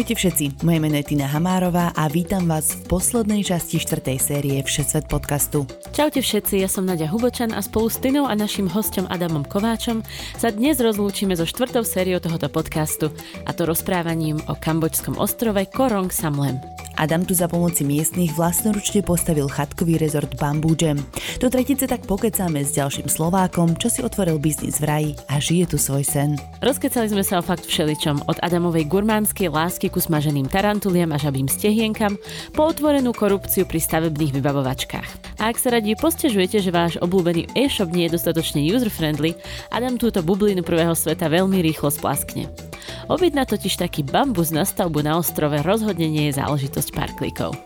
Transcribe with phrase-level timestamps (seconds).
[0.00, 4.56] Ahojte všetci, moje meno je Tina Hamárová a vítam vás v poslednej časti štvrtej série
[4.64, 5.68] Všesvet podcastu.
[5.92, 10.00] Čaute všetci, ja som Nadia Hubočan a spolu s Tinou a našim hostom Adamom Kováčom
[10.40, 13.12] sa dnes rozlúčime so štvrtou sériou tohoto podcastu
[13.44, 16.79] a to rozprávaním o kambočskom ostrove Korong Samlem.
[17.00, 21.00] Adam tu za pomoci miestnych vlastnoručne postavil chatkový rezort Bamboo Jam.
[21.40, 25.72] Do tretice tak pokecáme s ďalším Slovákom, čo si otvoril biznis v raji a žije
[25.72, 26.36] tu svoj sen.
[26.60, 31.48] Rozkecali sme sa o fakt všeličom, od Adamovej gurmánskej lásky ku smaženým tarantuliam a žabým
[31.48, 32.20] stehienkam,
[32.52, 35.40] po otvorenú korupciu pri stavebných vybavovačkách.
[35.40, 39.40] A ak sa radi postežujete, že váš obľúbený e-shop nie je dostatočne user-friendly,
[39.72, 42.52] Adam túto bublinu prvého sveta veľmi rýchlo splaskne.
[43.10, 47.56] Objednať totiž taký bambus na stavbu na ostrove rozhodne nie je záležitosť pár klikov.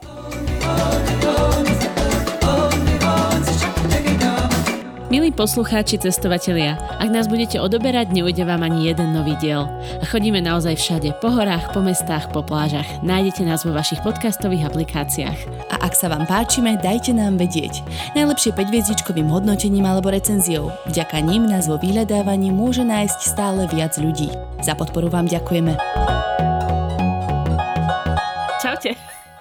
[5.15, 9.63] Milí poslucháči, cestovatelia, ak nás budete odoberať, neujde vám ani jeden nový diel.
[10.03, 12.89] A chodíme naozaj všade, po horách, po mestách, po plážach.
[13.07, 15.71] Nájdete nás vo vašich podcastových aplikáciách.
[15.71, 17.87] A ak sa vám páčime, dajte nám vedieť.
[18.19, 20.75] Najlepšie 5 hodnotením alebo recenziou.
[20.91, 24.35] Vďaka ním nás vo vyhľadávaní môže nájsť stále viac ľudí.
[24.67, 25.79] Za podporu vám ďakujeme.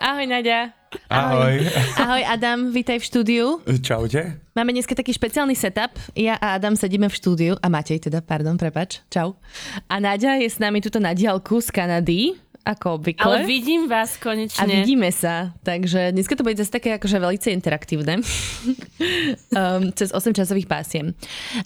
[0.03, 0.75] Ahoj Nadia.
[1.07, 1.63] Ahoj.
[1.95, 3.45] Ahoj Adam, vítaj v štúdiu.
[3.63, 4.35] Čaute.
[4.51, 5.95] Máme dneska taký špeciálny setup.
[6.11, 9.39] Ja a Adam sedíme v štúdiu, a Matej teda, pardon, prepač, čau.
[9.87, 13.23] A Nadia je s nami tuto na diálku z Kanady ako obvykle.
[13.27, 14.63] Ale vidím vás konečne.
[14.63, 18.23] A vidíme sa, takže dneska to bude zase také akože veľmi interaktívne.
[19.59, 21.11] um, cez 8 časových pásiem.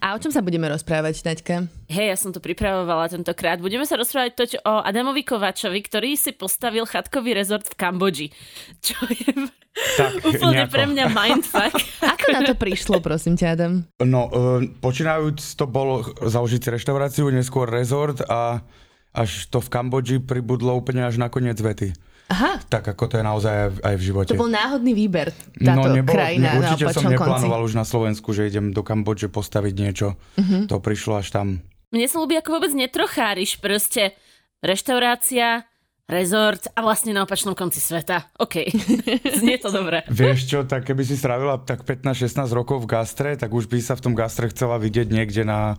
[0.01, 1.69] A o čom sa budeme rozprávať, Naďka?
[1.87, 3.61] Hej, ja som to pripravovala tentokrát.
[3.61, 8.27] Budeme sa rozprávať toť o Adamovi Kovačovi, ktorý si postavil chatkový rezort v Kambodži.
[8.85, 9.53] Čo je
[9.97, 10.73] tak, úplne nejako.
[10.73, 11.73] pre mňa mindfuck.
[12.01, 13.73] Ako na to prišlo, prosím ťa, Adam?
[14.01, 18.65] No, uh, počínajúc to bolo založiť reštauráciu, neskôr rezort a
[19.13, 21.95] až to v Kambodži pribudlo úplne až na koniec vety.
[22.27, 22.59] Aha.
[22.67, 24.31] Tak ako to je naozaj aj, v živote.
[24.35, 27.67] To bol náhodný výber, táto no, nebolo, krajina ne, Určite na som neplánoval konci.
[27.71, 30.19] už na Slovensku, že idem do Kambodže postaviť niečo.
[30.35, 30.67] Uh-huh.
[30.67, 31.63] To prišlo až tam.
[31.95, 33.63] Mne sa ľúbi, ako vôbec netrocháriš.
[33.63, 34.11] Proste
[34.59, 35.63] reštaurácia,
[36.07, 38.31] rezort a vlastne na opačnom konci sveta.
[38.39, 38.63] OK,
[39.43, 40.07] znie to dobre.
[40.07, 43.99] Vieš čo, tak keby si strávila tak 15-16 rokov v gastre, tak už by sa
[43.99, 45.75] v tom gastre chcela vidieť niekde na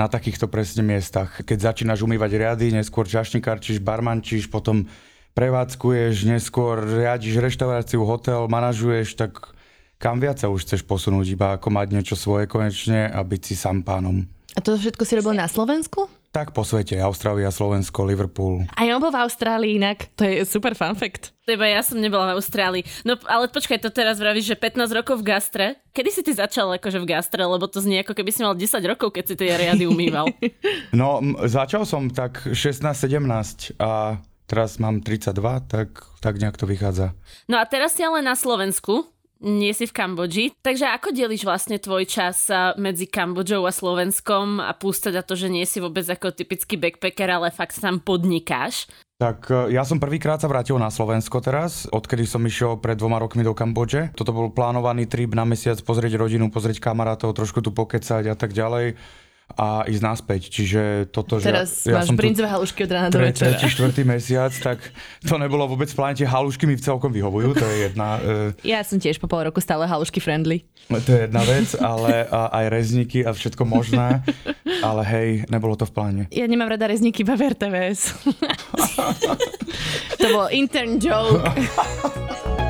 [0.00, 1.42] na takýchto presne miestach.
[1.42, 4.86] Keď začínaš umývať riady, neskôr čašníkarčíš, barmančíš, potom
[5.34, 9.52] prevádzkuješ, neskôr riadiš reštauráciu, hotel, manažuješ, tak
[10.00, 13.54] kam viac sa už chceš posunúť, iba ako mať niečo svoje konečne a byť si
[13.54, 14.24] sám pánom.
[14.56, 16.10] A to všetko si robil na Slovensku?
[16.30, 18.62] Tak po svete, Austrália, Slovensko, Liverpool.
[18.78, 21.34] A ja bol v Austrálii inak, to je super fun fact.
[21.42, 22.86] Teba ja som nebola v Austrálii.
[23.02, 25.66] No ale počkaj, to teraz vravíš, že 15 rokov v gastre.
[25.90, 28.62] Kedy si ty začal akože v gastre, lebo to znie ako keby si mal 10
[28.86, 30.30] rokov, keď si tie riady umýval.
[30.94, 35.34] no, m- začal som tak 16-17 a teraz mám 32,
[35.66, 37.10] tak, tak nejak to vychádza.
[37.50, 39.02] No a teraz si ale na Slovensku
[39.40, 40.44] nie si v Kambodži.
[40.60, 42.46] Takže ako delíš vlastne tvoj čas
[42.76, 47.28] medzi Kambodžou a Slovenskom a plus teda to, že nie si vôbec ako typický backpacker,
[47.28, 48.86] ale fakt tam podnikáš?
[49.20, 53.20] Tak e, ja som prvýkrát sa vrátil na Slovensko teraz, odkedy som išiel pred dvoma
[53.20, 54.16] rokmi do Kambodže.
[54.16, 58.56] Toto bol plánovaný trip na mesiac pozrieť rodinu, pozrieť kamarátov, trošku tu pokecať a tak
[58.56, 58.96] ďalej
[59.56, 60.40] a ísť naspäť.
[60.50, 61.90] Čiže toto, Teraz že...
[61.90, 63.56] Ja máš brinzové halušky od rána do večera.
[63.56, 64.78] Tretí, štvrtý mesiac, tak
[65.22, 66.14] to nebolo vôbec v pláne.
[66.18, 68.08] Tie halušky mi celkom vyhovujú, to je jedna...
[68.22, 68.50] Uh...
[68.62, 70.62] Ja som tiež po pol roku stále halušky friendly.
[70.90, 74.22] To je jedna vec, ale a, aj rezníky a všetko možné.
[74.82, 76.22] Ale hej, nebolo to v pláne.
[76.34, 78.14] Ja nemám rada rezníky, iba v RTVS.
[80.20, 81.42] to bol intern joke.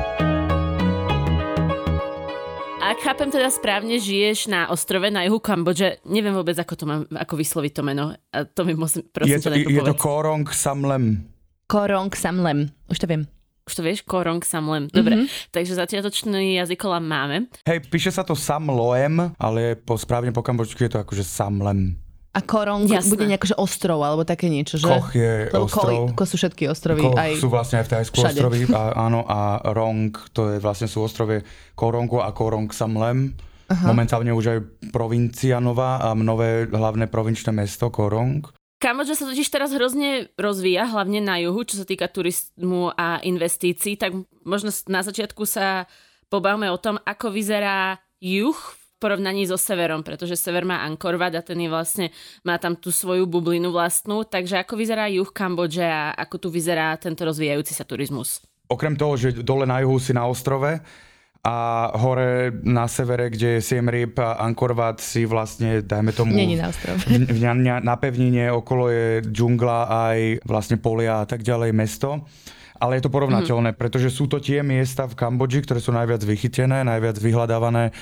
[2.91, 6.03] Ak chápem teda správne, žiješ na ostrove na juhu Kambodže.
[6.03, 8.11] Neviem vôbec, ako to mám, ako vysloviť to meno.
[8.35, 9.87] A to mi musím, prosím, je to, je povedz.
[9.87, 11.23] to Korong Samlem.
[11.71, 12.67] Korong Samlem.
[12.91, 13.31] Už to viem.
[13.63, 14.03] Už to vieš?
[14.03, 14.91] Korong Samlem.
[14.91, 15.55] Dobre, mm-hmm.
[15.55, 17.47] takže začiatočný jazykolám máme.
[17.63, 21.95] Hej, píše sa to Samloem, ale po, správne po kambočsky je to akože Samlem.
[22.31, 23.11] A Korong Jasné.
[23.11, 24.87] bude nejakože ostrov alebo také niečo, že?
[24.87, 26.15] Koch je Lebo ostrov.
[26.15, 27.03] Koch sú všetky ostrovy.
[27.03, 28.59] Koch aj sú vlastne aj v Tajsku ostrovy.
[28.71, 28.81] A,
[29.11, 31.43] áno, a Rong, to je vlastne sú ostrovie
[31.75, 33.35] Korongu a Korong Samlem.
[33.67, 33.83] Aha.
[33.83, 34.59] Momentálne už aj
[34.95, 38.47] provincia nová a nové hlavné provinčné mesto Korong.
[38.81, 43.93] Kambodža sa totiž teraz hrozne rozvíja, hlavne na juhu, čo sa týka turizmu a investícií,
[43.93, 45.85] tak možno na začiatku sa
[46.33, 48.57] pobavme o tom, ako vyzerá juh
[49.01, 52.13] porovnaní so severom, pretože sever má Angkorvat a ten je vlastne,
[52.45, 56.93] má tam tú svoju bublinu vlastnú, takže ako vyzerá juh Kambodže a ako tu vyzerá
[57.01, 58.45] tento rozvíjajúci sa turizmus?
[58.69, 60.77] Okrem toho, že dole na juhu si na ostrove,
[61.41, 66.37] a hore na severe, kde je Siem Reap a Angkor Wat si vlastne, dajme tomu...
[66.37, 67.01] Není na ostrove.
[67.01, 67.41] V, v,
[67.81, 72.29] na pevnine okolo je džungla aj vlastne polia a tak ďalej, mesto.
[72.81, 73.81] Ale je to porovnateľné, mm-hmm.
[73.85, 77.93] pretože sú to tie miesta v Kambodži, ktoré sú najviac vychytené, najviac vyhľadávané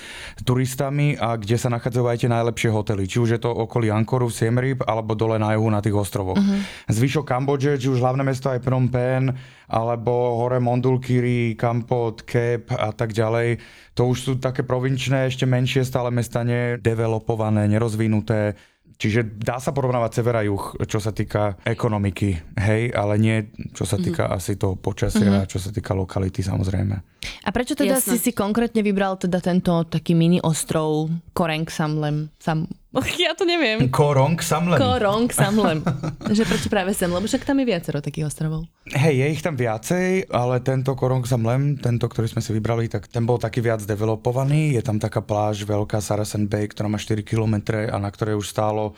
[0.47, 3.03] turistami a kde sa nachádzajú aj tie najlepšie hotely.
[3.03, 6.39] Či už je to okolí Ankoru, Siem Reap, alebo dole na juhu na tých ostrovoch.
[6.39, 6.95] Mm-hmm.
[6.95, 9.35] Zvyšok Kambodže, či už hlavné mesto aj Phnom Penh,
[9.67, 13.59] alebo hore Mondulkiri, Kampot, Kep a tak ďalej.
[13.99, 18.55] To už sú také provinčné, ešte menšie stále mesta nedevelopované, nerozvinuté
[18.99, 23.87] Čiže dá sa porovnávať sever a juh, čo sa týka ekonomiky, hej, ale nie čo
[23.87, 24.39] sa týka mm-hmm.
[24.43, 25.47] asi toho počasia, mm-hmm.
[25.47, 26.99] čo sa týka lokality samozrejme.
[27.47, 28.11] A prečo teda Jasne.
[28.11, 32.27] si si konkrétne vybral teda tento taký mini ostrov Koreng Samlem?
[32.43, 32.67] Sam...
[33.21, 33.89] Ja to neviem.
[33.93, 34.79] Korong Samlem.
[34.81, 35.85] Korong Samlem.
[36.37, 37.09] že prečo práve sem?
[37.09, 38.65] Lebo však tam je viacero takých ostrovov.
[38.89, 43.05] Hej, je ich tam viacej, ale tento Korong Samlem, tento, ktorý sme si vybrali, tak
[43.05, 44.73] ten bol taký viac developovaný.
[44.73, 48.49] Je tam taká pláž veľká Saracen Bay, ktorá má 4 km a na ktorej už
[48.49, 48.97] stálo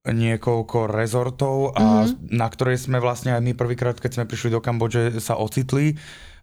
[0.00, 2.32] niekoľko rezortov a mm-hmm.
[2.32, 5.94] na ktorej sme vlastne aj my prvýkrát, keď sme prišli do Kambodže, sa ocitli e,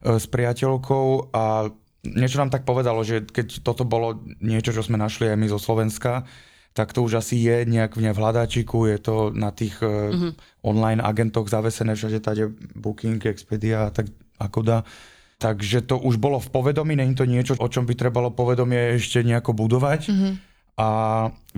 [0.06, 1.66] s priateľkou a
[2.06, 5.58] niečo nám tak povedalo, že keď toto bolo niečo, čo sme našli aj my zo
[5.58, 6.30] Slovenska,
[6.78, 10.62] tak to už asi je nejak v hľadáčiku, je to na tých mm-hmm.
[10.62, 14.78] online agentoch zavesené všade tady Booking, Expedia a tak ako dá.
[15.42, 19.26] Takže to už bolo v povedomí, není to niečo, o čom by trebalo povedomie ešte
[19.26, 20.02] nejako budovať.
[20.06, 20.34] Mm-hmm
[20.78, 20.90] a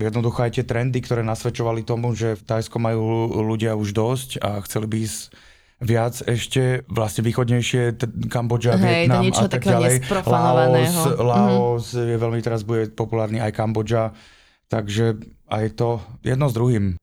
[0.00, 4.64] jednoducho aj tie trendy, ktoré nasvedčovali tomu, že v Tajsku majú ľudia už dosť a
[4.64, 5.20] chceli by ísť
[5.80, 8.00] viac ešte vlastne východnejšie,
[8.32, 9.94] Kambodža, Hej, Vietnam a tak ďalej.
[10.24, 12.08] Laos, Laos mm-hmm.
[12.08, 14.16] je veľmi teraz bude populárny aj Kambodža,
[14.70, 15.18] takže
[15.50, 16.94] aj to jedno s druhým.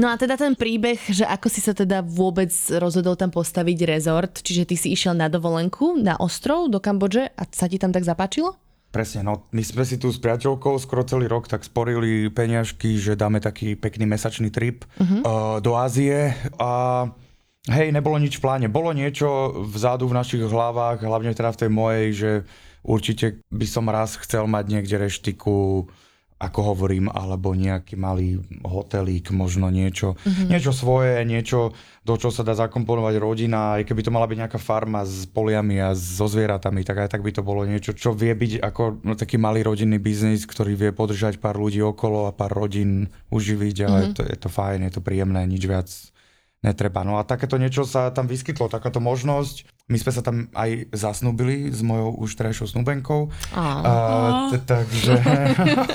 [0.00, 2.48] No a teda ten príbeh, že ako si sa teda vôbec
[2.80, 7.42] rozhodol tam postaviť rezort, čiže ty si išiel na dovolenku na ostrov do Kambodže a
[7.52, 8.56] sa ti tam tak zapáčilo?
[8.90, 13.14] Presne, no my sme si tu s priateľkou skoro celý rok tak sporili peňažky, že
[13.14, 15.22] dáme taký pekný mesačný trip uh-huh.
[15.22, 17.06] uh, do Ázie a
[17.70, 18.66] hej, nebolo nič v pláne.
[18.66, 22.30] Bolo niečo vzadu v našich hlavách, hlavne teda v tej mojej, že
[22.82, 25.86] určite by som raz chcel mať niekde reštiku,
[26.40, 30.48] ako hovorím, alebo nejaký malý hotelík, možno niečo, mm-hmm.
[30.48, 34.56] niečo svoje, niečo, do čo sa dá zakomponovať rodina, aj keby to mala byť nejaká
[34.56, 38.32] farma s poliami a so zvieratami, tak aj tak by to bolo niečo, čo vie
[38.32, 42.56] byť ako no, taký malý rodinný biznis, ktorý vie podržať pár ľudí okolo a pár
[42.56, 44.16] rodín uživiť, ale mm-hmm.
[44.16, 45.92] to, je to fajn, je to príjemné, nič viac
[46.64, 47.04] netreba.
[47.04, 49.68] No a takéto niečo sa tam vyskytlo, takáto možnosť.
[49.90, 53.26] My sme sa tam aj zasnúbili s mojou už terajšou snúbenkou.
[54.62, 55.14] Takže,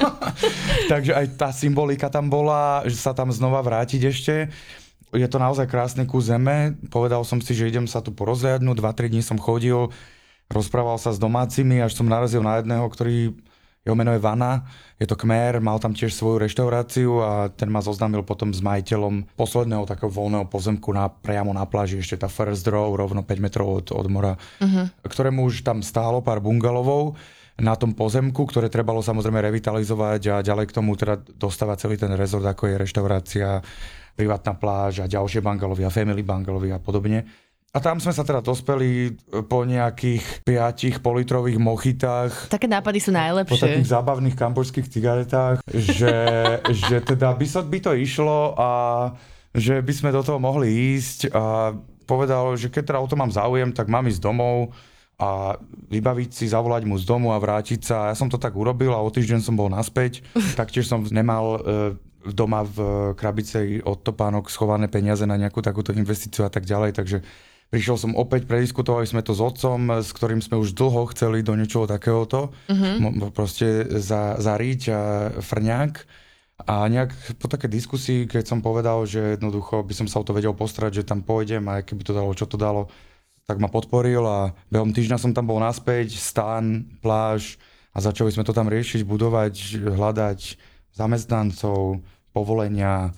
[0.91, 4.35] takže aj tá symbolika tam bola, že sa tam znova vrátiť ešte.
[5.15, 6.75] Je to naozaj krásny kus zeme.
[6.91, 8.83] Povedal som si, že idem sa tu porozhľadnúť.
[8.83, 9.87] 2-3 dní som chodil,
[10.51, 13.31] rozprával sa s domácimi, až som narazil na jedného, ktorý
[13.85, 14.65] jeho meno je Vana,
[14.97, 19.37] je to kmér, mal tam tiež svoju reštauráciu a ten ma zoznámil potom s majiteľom
[19.37, 23.85] posledného takého voľného pozemku na, priamo na pláži, ešte tá First Row, rovno 5 metrov
[23.85, 24.89] od, od mora, uh-huh.
[25.05, 27.13] ktorému už tam stálo pár bungalovov
[27.61, 32.11] na tom pozemku, ktoré trebalo samozrejme revitalizovať a ďalej k tomu teda dostávať celý ten
[32.17, 33.61] rezort, ako je reštaurácia,
[34.17, 37.44] privátna pláž a ďalšie bungalovy a family bungalovy a podobne.
[37.75, 42.47] A tam sme sa teda dospeli e, po nejakých piatich politrových mochitách.
[42.47, 43.51] Také nápady sú najlepšie.
[43.51, 46.15] Po takých zábavných kambočských cigaretách, že,
[46.87, 48.69] že teda by, sa, by to išlo a
[49.51, 51.75] že by sme do toho mohli ísť a
[52.07, 54.71] povedal, že keď teda o to mám záujem, tak mám ísť domov
[55.15, 55.55] a
[55.91, 58.11] vybaviť si, zavolať mu z domu a vrátiť sa.
[58.11, 60.23] Ja som to tak urobil a o týždeň som bol naspäť.
[60.59, 61.59] Taktiež som nemal e,
[62.35, 62.77] doma v
[63.15, 67.17] krabicej od topánok schované peniaze na nejakú takúto investíciu a tak ďalej, takže
[67.73, 71.57] Prišiel som opäť, prediskutovali sme to s otcom, s ktorým sme už dlho chceli do
[71.57, 73.33] niečoho takéhoto, uh-huh.
[73.33, 75.01] proste za, zariť a
[75.41, 75.93] frňák.
[76.69, 80.31] A nejak po také diskusii, keď som povedal, že jednoducho by som sa o to
[80.31, 82.87] vedel postarať, že tam pôjdem a keby to dalo, čo to dalo,
[83.43, 87.59] tak ma podporil a behom týždňa som tam bol naspäť, stan, pláž
[87.91, 90.39] a začali sme to tam riešiť, budovať, hľadať
[90.95, 91.99] zamestnancov,
[92.31, 93.11] povolenia,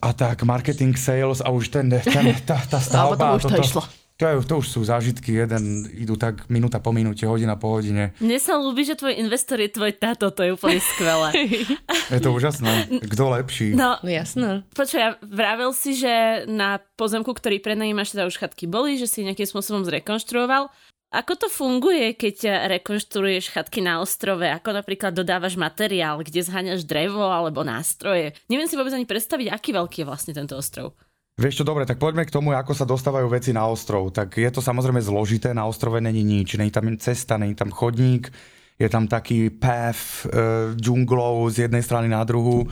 [0.00, 3.36] a tak marketing, sales a už ten, ten tá, tá stavba.
[3.36, 3.82] to už to, to išlo.
[4.20, 8.14] To, je, to už sú zážitky, jeden idú tak minúta po minúte, hodina po hodine.
[8.22, 11.28] Mne sa ľúbi, že tvoj investor je tvoj táto, to je úplne skvelé.
[12.14, 13.02] je to úžasné.
[13.02, 13.74] Kto lepší?
[13.74, 14.62] No, no jasné.
[14.78, 19.48] Počuj, vravel si, že na pozemku, ktorý prenajímaš, teda už chatky boli, že si nejakým
[19.48, 20.70] spôsobom zrekonštruoval.
[21.12, 24.48] Ako to funguje, keď rekonštruuješ chatky na ostrove?
[24.48, 28.32] Ako napríklad dodávaš materiál, kde zháňaš drevo alebo nástroje?
[28.48, 30.96] Neviem si vôbec ani predstaviť, aký veľký je vlastne tento ostrov.
[31.36, 34.08] Vieš čo, dobre, tak poďme k tomu, ako sa dostávajú veci na ostrov.
[34.08, 38.32] Tak je to samozrejme zložité, na ostrove není nič, není tam cesta, není tam chodník,
[38.80, 42.64] je tam taký path e, džunglov z jednej strany na druhú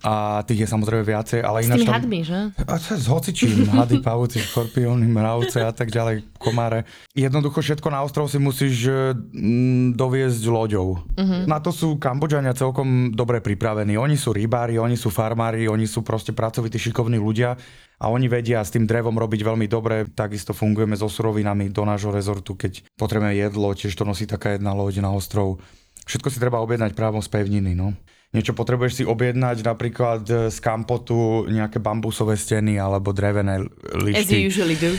[0.00, 1.76] a tých je samozrejme viacej, ale ináč...
[1.76, 1.96] S tými tam...
[2.00, 2.38] hadmi, že?
[2.64, 6.88] A s hocičím, hady, pavúci, škorpióny, mravce a tak ďalej, komáre.
[7.12, 10.96] Jednoducho všetko na ostrov si musíš mm, doviezť loďou.
[10.96, 11.44] Uh-huh.
[11.44, 14.00] Na to sú Kambodžania celkom dobre pripravení.
[14.00, 17.60] Oni sú rybári, oni sú farmári, oni sú proste pracovití, šikovní ľudia
[18.00, 20.08] a oni vedia s tým drevom robiť veľmi dobre.
[20.08, 24.72] Takisto fungujeme so surovinami do nášho rezortu, keď potrebujeme jedlo, tiež to nosí taká jedna
[24.72, 25.60] loď na ostrov.
[26.08, 27.76] Všetko si treba objednať právom z pevniny.
[27.76, 27.92] No
[28.32, 33.60] niečo potrebuješ si objednať, napríklad e, z kampotu nejaké bambusové steny alebo drevené
[33.92, 34.48] lišty.
[34.48, 34.96] As usually do.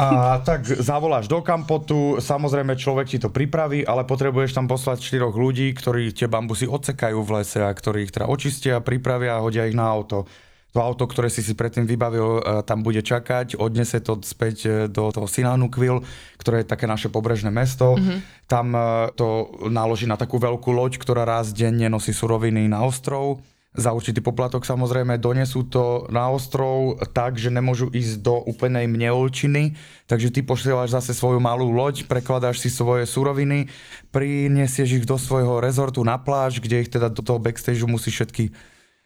[0.00, 5.36] A tak zavoláš do kampotu, samozrejme človek ti to pripraví, ale potrebuješ tam poslať štyroch
[5.36, 9.68] ľudí, ktorí tie bambusy odsekajú v lese a ktorí ich teda očistia, pripravia a hodia
[9.68, 10.24] ich na auto
[10.70, 14.70] to auto, ktoré si si predtým vybavil, e, tam bude čakať, odnese to späť e,
[14.86, 16.06] do toho Sinanukvil,
[16.38, 17.98] ktoré je také naše pobrežné mesto.
[17.98, 18.18] Mm-hmm.
[18.46, 18.80] Tam e,
[19.18, 23.42] to naloží na takú veľkú loď, ktorá raz denne nosí suroviny na ostrov.
[23.70, 29.78] Za určitý poplatok samozrejme donesú to na ostrov tak, že nemôžu ísť do úplnej mneolčiny,
[30.10, 33.70] takže ty posielaš zase svoju malú loď, prekladáš si svoje suroviny,
[34.10, 38.50] prinesieš ich do svojho rezortu na pláž, kde ich teda do toho backstageu musíš všetky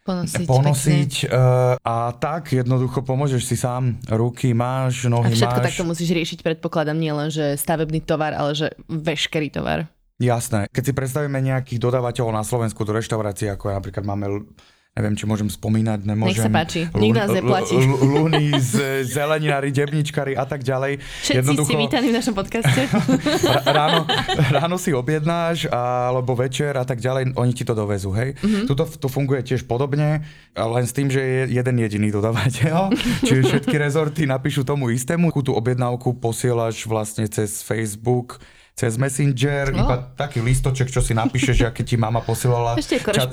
[0.05, 0.45] ponosiť.
[0.45, 3.97] ponosiť uh, a tak jednoducho pomôžeš si sám.
[4.05, 5.41] Ruky máš, nohy máš.
[5.41, 5.67] A všetko máš.
[5.73, 9.89] takto musíš riešiť, predpokladám, nie len, že stavebný tovar, ale že veškerý tovar.
[10.21, 10.71] Jasné.
[10.71, 14.47] Keď si predstavíme nejakých dodávateľov na Slovensku do reštaurácií, ako napríklad máme
[14.95, 16.39] neviem, či môžem spomínať, nemôžem.
[16.39, 17.75] Nech sa páči, nikto nás neplatí.
[17.99, 18.55] Luny,
[19.03, 21.03] zeleninári, debničkári a tak ďalej.
[21.03, 21.67] Všetci Jednoducho...
[21.67, 22.87] ste vítaní v našom podcaste.
[23.75, 24.07] ráno,
[24.55, 28.39] ráno si objednáš, alebo večer a tak ďalej, oni ti to dovezú, hej.
[28.39, 28.71] Mm-hmm.
[28.71, 30.23] Tuto to funguje tiež podobne,
[30.55, 32.95] len s tým, že je jeden jediný dodávateľ,
[33.27, 38.39] čiže všetky rezorty napíšu tomu istému, tú objednávku posielaš vlastne cez Facebook,
[38.75, 39.87] cez Messenger, no.
[39.87, 43.23] iba taký listoček, čo si napíšeš, aké ti mama posielala Ešte ča,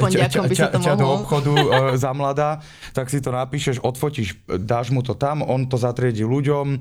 [0.79, 1.67] ča, do obchodu e,
[1.99, 2.63] za mladá,
[2.95, 6.79] tak si to napíšeš, odfotíš, dáš mu to tam, on to zatriedi ľuďom,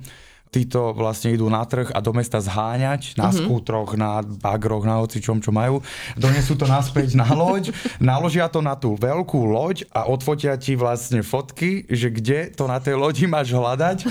[0.52, 3.40] títo vlastne idú na trh a do mesta zháňať na mm-hmm.
[3.40, 5.80] skútroch, na bagroch, na hocičom, čo majú.
[6.20, 7.72] Donesú to naspäť na loď,
[8.04, 12.84] naložia to na tú veľkú loď a odfotia ti vlastne fotky, že kde to na
[12.84, 14.04] tej lodi máš hľadať.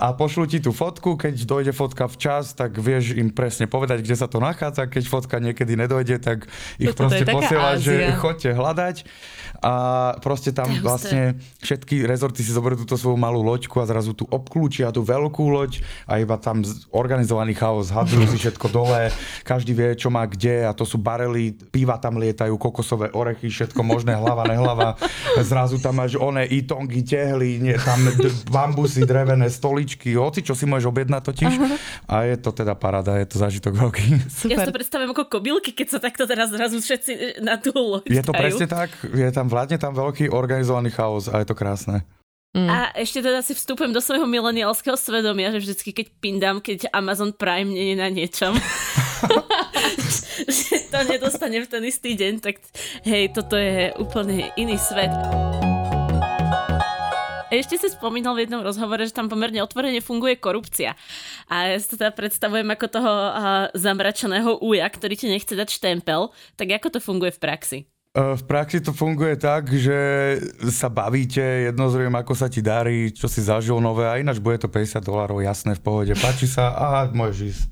[0.00, 4.16] A pošlu ti tú fotku, keď dojde fotka včas, tak vieš im presne povedať, kde
[4.16, 6.48] sa to nachádza, keď fotka niekedy nedojde, tak
[6.80, 8.96] ich Toto proste posielaš, že chodte hľadať.
[9.62, 9.74] A
[10.24, 14.90] proste tam vlastne všetky rezorty si zoberú túto svoju malú loďku a zrazu tu obklúčia
[14.90, 19.12] tú veľkú loď a iba tam organizovaný chaos, hadzujú si všetko dole,
[19.42, 23.80] každý vie, čo má kde a to sú barely, piva tam lietajú, kokosové orechy, všetko
[23.84, 24.96] možné, hlava, nehlava.
[25.42, 28.02] Zrazu tam máš one itongy, tehly, nie, tam
[28.48, 31.52] bambusy, drevené stoličky, hoci čo si môžeš objednať totiž.
[32.08, 34.04] A je to teda parada, je to zážitok veľký.
[34.28, 34.50] Super.
[34.52, 38.08] Ja si to predstavím ako kobylky, keď sa takto teraz zrazu všetci na tú loď
[38.08, 42.04] Je to presne tak, je tam vládne tam veľký organizovaný chaos a je to krásne.
[42.52, 42.68] Mm.
[42.68, 47.32] A ešte teda si vstupujem do svojho mileniálskeho svedomia, že vždycky keď pindám, keď Amazon
[47.32, 48.52] Prime nie je na niečom,
[50.52, 52.60] že to nedostane v ten istý deň, tak
[53.08, 55.12] hej, toto je úplne iný svet.
[57.52, 60.96] Ešte si spomínal v jednom rozhovore, že tam pomerne otvorene funguje korupcia.
[61.52, 63.32] A ja si to teda predstavujem ako toho uh,
[63.76, 66.32] zamračeného uja, ktorý ti nechce dať štempel.
[66.56, 67.78] Tak ako to funguje v praxi?
[68.12, 69.96] E, v praxi to funguje tak, že
[70.68, 74.68] sa bavíte, jednozrejme, ako sa ti darí, čo si zažil nové a ináč bude to
[74.68, 76.12] 50 dolárov, jasné, v pohode.
[76.20, 77.64] Páči sa a môžeš ísť.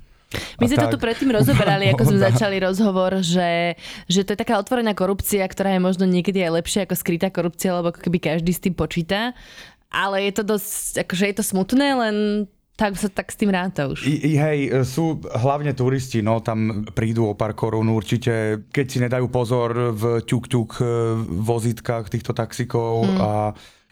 [0.62, 3.76] My sme to tu predtým rozoberali, ako sme začali rozhovor, že,
[4.08, 7.76] že to je taká otvorená korupcia, ktorá je možno niekedy aj lepšia ako skrytá korupcia,
[7.76, 9.36] lebo ako keby každý s tým počíta
[9.90, 12.16] ale je to dosť, akože je to smutné, len
[12.80, 14.08] tak sa tak s tým ráta už.
[14.08, 14.58] I, hej,
[14.88, 20.24] sú hlavne turisti, no tam prídu o pár korún určite, keď si nedajú pozor v
[20.24, 20.84] ťuk-ťuk e,
[21.28, 23.20] vozitkách týchto taxikov hmm.
[23.20, 23.30] a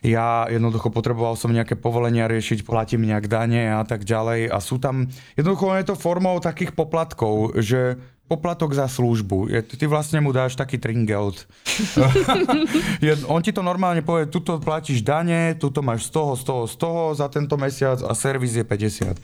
[0.00, 4.80] ja jednoducho potreboval som nejaké povolenia riešiť, platím nejak dane a tak ďalej a sú
[4.80, 7.98] tam, jednoducho je to formou takých poplatkov, že
[8.28, 9.48] poplatok za službu.
[9.48, 11.48] Je, ty vlastne mu dáš taký tringelt.
[13.06, 16.62] je, on ti to normálne povie, tuto platíš dane, tuto máš z toho, z toho,
[16.68, 19.16] z toho za tento mesiac a servis je 50.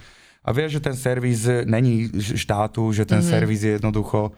[0.44, 3.32] A vieš, že ten servis není štátu, že ten mm-hmm.
[3.36, 4.32] servis je jednoducho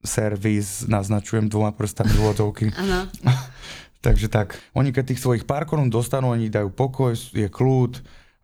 [0.00, 2.72] servis, naznačujem dvoma prstami ľudovky.
[4.04, 8.00] Takže tak, oni keď tých svojich pár korún dostanú, oni dajú pokoj, je kľud,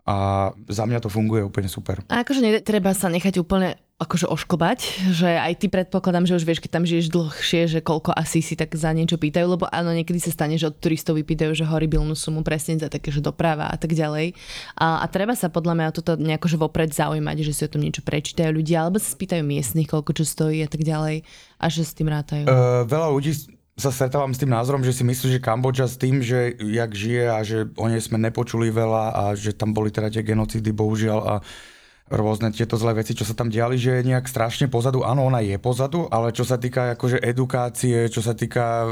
[0.06, 0.16] a
[0.70, 1.98] za mňa to funguje úplne super.
[2.06, 6.60] A akože netreba sa nechať úplne akože ošklbať, že aj ty predpokladám, že už vieš,
[6.60, 10.20] keď tam žiješ dlhšie, že koľko asi si tak za niečo pýtajú, lebo áno, niekedy
[10.20, 13.76] sa stane, že od turistov vypýtajú, že horibilnú sumu presne za také, že doprava a
[13.80, 14.36] tak ďalej.
[14.76, 17.80] A, a treba sa podľa mňa toto nejako že vopred zaujímať, že si o tom
[17.80, 21.24] niečo prečítajú ľudia, alebo sa spýtajú miestnych, koľko čo stojí a tak ďalej
[21.56, 22.44] a že s tým rátajú.
[22.44, 23.32] Uh, veľa ľudí
[23.80, 27.24] sa stretávam s tým názorom, že si myslí, že Kambodža s tým, že jak žije
[27.32, 31.20] a že o nej sme nepočuli veľa a že tam boli teda tie genocidy, bohužiaľ
[31.24, 31.34] a
[32.06, 35.02] rôzne tieto zlé veci, čo sa tam diali, že je nejak strašne pozadu.
[35.02, 38.90] Áno, ona je pozadu, ale čo sa týka akože edukácie, čo sa týka e,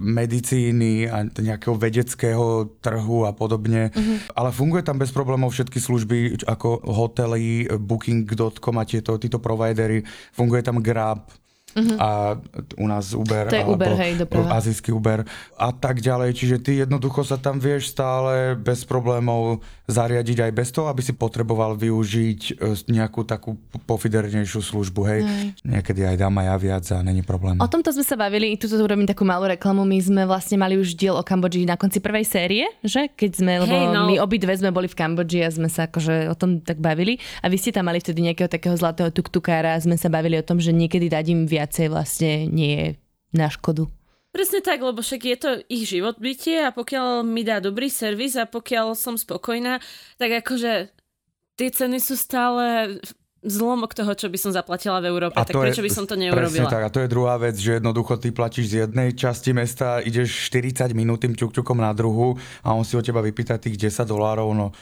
[0.00, 3.92] medicíny a nejakého vedeckého trhu a podobne.
[3.92, 4.32] Mm-hmm.
[4.32, 10.00] Ale funguje tam bez problémov všetky služby ako hotely, booking.com a tieto, títo providery.
[10.32, 11.28] Funguje tam Grab,
[11.76, 11.96] uh-huh.
[12.00, 12.10] a
[12.80, 15.28] u nás Uber, to je Uber hej, azijský Uber
[15.60, 16.32] a tak ďalej.
[16.32, 21.14] Čiže ty jednoducho sa tam vieš stále bez problémov zariadiť aj bez toho, aby si
[21.14, 23.54] potreboval využiť e, nejakú takú
[23.86, 25.00] pofidernejšiu službu.
[25.06, 25.20] Hej.
[25.22, 25.46] hej.
[25.62, 27.54] Niekedy aj dám aj ja viac a není problém.
[27.62, 29.86] O tomto sme sa bavili, tu urobím takú malú reklamu.
[29.86, 33.06] My sme vlastne mali už diel o Kambodži na konci prvej série, že?
[33.14, 34.10] Keď sme, lebo hey, no.
[34.10, 37.22] my obidve sme boli v Kambodži a sme sa akože o tom tak bavili.
[37.42, 40.44] A vy ste tam mali vtedy nejakého takého zlatého tuktukára a sme sa bavili o
[40.44, 42.88] tom, že niekedy dať im viac viacej vlastne nie je
[43.34, 43.90] na škodu.
[44.30, 48.38] Presne tak, lebo však je to ich život bytie a pokiaľ mi dá dobrý servis
[48.38, 49.82] a pokiaľ som spokojná,
[50.20, 50.94] tak akože
[51.58, 52.96] tie ceny sú stále
[53.46, 56.20] zlomok toho, čo by som zaplatila v Európe, a tak prečo je, by som to
[56.20, 56.68] neurobila?
[56.68, 60.04] Presne tak, a to je druhá vec, že jednoducho ty platíš z jednej časti mesta,
[60.04, 64.04] ideš 40 minút tým ťukťukom na druhu a on si od teba vypýta tých 10
[64.04, 64.76] dolárov, no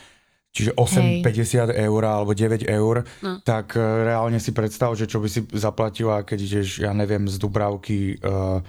[0.55, 3.43] čiže 8,50 eur alebo 9 eur, no.
[3.43, 7.37] tak uh, reálne si predstav, že čo by si zaplatila, keď ideš, ja neviem, z
[7.43, 8.63] Dubravky uh,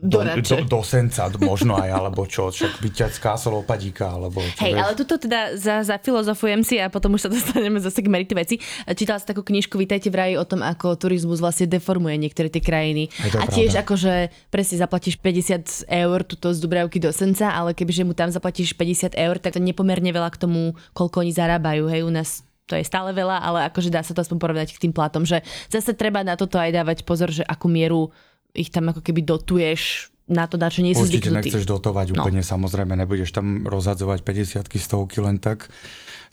[0.00, 4.64] do, do, do senca možno aj, alebo čo, však by ťa skásol opadíka, alebo čo
[4.64, 8.08] Hej, ale tuto teda za, za filozofujem si a potom už sa dostaneme zase k
[8.08, 8.56] meritu veci.
[8.96, 12.64] Čítala si takú knižku Vítajte v raji o tom, ako turizmus vlastne deformuje niektoré tie
[12.64, 13.12] krajiny.
[13.36, 13.84] A tiež pravda.
[13.84, 14.14] akože
[14.48, 19.12] presne zaplatíš 50 eur tuto z Dubravky do Senca, ale kebyže mu tam zaplatíš 50
[19.20, 21.84] eur, tak to nepomerne veľa k tomu, koľko oni zarábajú.
[21.92, 24.86] Hej, u nás to je stále veľa, ale akože dá sa to aspoň porovnať k
[24.86, 28.14] tým platom, že zase treba na toto aj dávať pozor, že akú mieru
[28.54, 31.50] ich tam ako keby dotuješ na to, na čo nie sú Určite zvyknutí.
[31.50, 32.22] nechceš dotovať no.
[32.22, 35.66] úplne, samozrejme, nebudeš tam rozhadzovať 50 stovky len tak.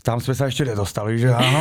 [0.06, 1.60] Tam sme sa ešte nedostali, že áno?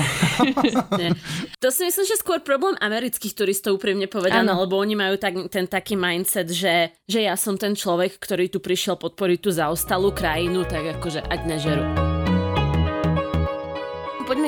[1.62, 5.66] to si myslím, že skôr problém amerických turistov, úprimne povedané, lebo oni majú tak, ten
[5.66, 10.62] taký mindset, že, že ja som ten človek, ktorý tu prišiel podporiť tú zaostalú krajinu,
[10.68, 12.15] tak akože ať nežerú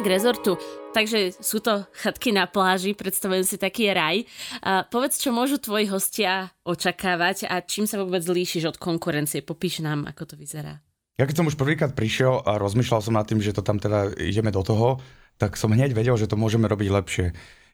[0.01, 0.57] k rezortu.
[0.95, 4.25] Takže sú to chatky na pláži, predstavujem si taký raj.
[4.63, 9.45] A povedz, čo môžu tvoji hostia očakávať a čím sa vôbec líšiš od konkurencie.
[9.45, 10.81] Popíš nám, ako to vyzerá.
[11.19, 14.15] Ja keď som už prvýkrát prišiel a rozmýšľal som nad tým, že to tam teda
[14.23, 15.03] ideme do toho,
[15.39, 17.27] tak som hneď vedel, že to môžeme robiť lepšie.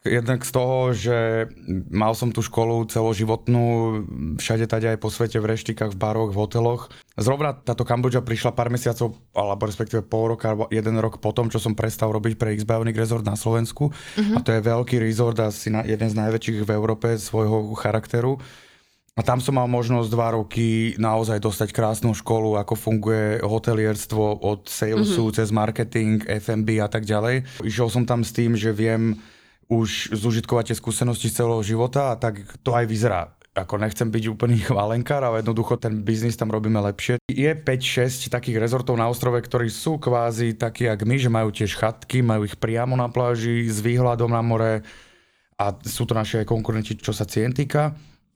[0.04, 1.48] Jednak z toho, že
[1.88, 3.64] mal som tú školu celoživotnú,
[4.36, 6.92] všade tady aj po svete, v reštikách, v baroch, v hoteloch.
[7.16, 11.56] Zrovna táto Kambodža prišla pár mesiacov, alebo respektíve pol roka, alebo jeden rok potom, čo
[11.56, 13.96] som prestal robiť pre X-Bionic Resort na Slovensku.
[13.96, 14.36] Uh-huh.
[14.36, 18.36] A to je veľký resort, asi na, jeden z najväčších v Európe svojho charakteru.
[19.16, 24.68] A tam som mal možnosť dva roky naozaj dostať krásnu školu, ako funguje hotelierstvo od
[24.68, 25.36] salesu mm-hmm.
[25.38, 27.64] cez marketing, F&B a tak ďalej.
[27.64, 29.16] Išiel som tam s tým, že viem
[29.68, 33.22] už zužitkovať tie skúsenosti z celého života a tak to aj vyzerá.
[33.54, 37.22] Ako nechcem byť úplný chválenkár, ale jednoducho ten biznis tam robíme lepšie.
[37.30, 41.78] Je 5-6 takých rezortov na ostrove, ktorí sú kvázi takí, jak my, že majú tiež
[41.78, 44.82] chatky, majú ich priamo na pláži s výhľadom na more
[45.54, 47.94] a sú to naše konkurenti, čo sa cien týka.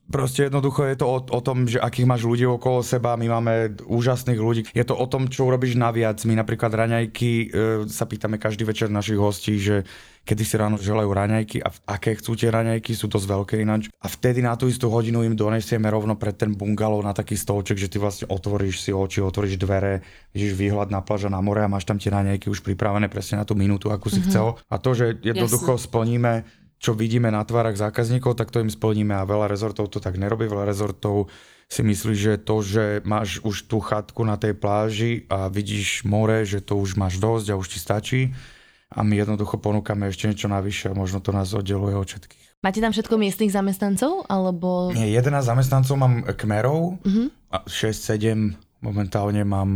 [0.09, 3.53] Proste jednoducho je to o, o tom, že akých máš ľudí okolo seba, my máme
[3.85, 4.63] úžasných ľudí.
[4.73, 6.17] Je to o tom, čo urobíš naviac.
[6.25, 7.47] My napríklad raňajky e,
[7.93, 9.85] sa pýtame každý večer našich hostí, že
[10.25, 13.93] kedy si ráno želajú raňajky a aké chcú tie raňajky, sú dosť veľké ináč.
[14.01, 17.81] A vtedy na tú istú hodinu im donesieme rovno pred ten bungalov na taký stolček,
[17.81, 20.05] že ty vlastne otvoríš si oči, otvoríš dvere,
[20.37, 23.49] vidíš výhľad na pláža na more a máš tam tie raňajky už pripravené presne na
[23.49, 24.29] tú minútu, akú si mm-hmm.
[24.29, 24.57] chcel.
[24.69, 25.85] A to, že jednoducho Jasne.
[25.85, 26.33] splníme
[26.79, 30.47] čo vidíme na tvárach zákazníkov, tak to im splníme a veľa rezortov to tak nerobí.
[30.47, 31.27] Veľa rezortov
[31.69, 36.47] si myslí, že to, že máš už tú chatku na tej pláži a vidíš more,
[36.47, 38.21] že to už máš dosť a už ti stačí.
[38.89, 42.47] A my jednoducho ponúkame ešte niečo navyše a možno to nás oddeluje od všetkých.
[42.65, 44.25] Máte tam všetko miestnych zamestnancov?
[44.27, 44.91] Alebo...
[44.97, 47.29] Nie, 11 zamestnancov mám kmerov, uh-huh.
[47.69, 49.71] 6-7 momentálne mám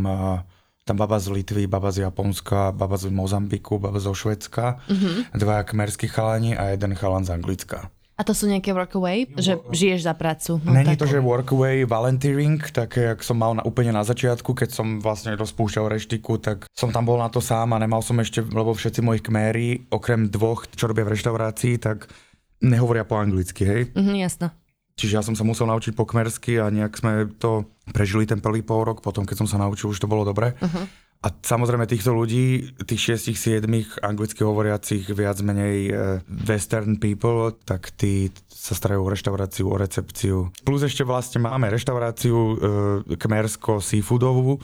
[0.93, 5.25] tam baba z Litvy, baba z Japonska, baba z Mozambiku, baba zo Švedska, uh-huh.
[5.33, 7.89] dva kmerskí chalani a jeden chalan z Anglicka.
[8.21, 10.61] A to sú nejaké workaway, že žiješ za prácu?
[10.61, 11.01] No, Není tak...
[11.01, 15.33] to, že workaway, volunteering, tak jak som mal na, úplne na začiatku, keď som vlastne
[15.33, 19.01] rozpúšťal reštiku, tak som tam bol na to sám a nemal som ešte, lebo všetci
[19.01, 22.13] moji kméri, okrem dvoch, čo robia v reštaurácii, tak
[22.61, 23.83] nehovoria po anglicky, hej?
[23.97, 24.53] Mhm, jasno.
[24.97, 28.61] Čiže ja som sa musel naučiť po kmersky a nejak sme to prežili ten prvý
[28.61, 30.53] pol rok, potom keď som sa naučil, už to bolo dobre.
[30.61, 30.85] Uh-huh.
[31.23, 33.63] A samozrejme týchto ľudí, tých 6-7
[34.03, 35.93] anglicky hovoriacich viac menej e,
[36.27, 40.51] western people, tak tí sa starajú o reštauráciu, o recepciu.
[40.67, 42.55] Plus ešte vlastne máme reštauráciu e,
[43.15, 44.59] kmersko-seafoodovú,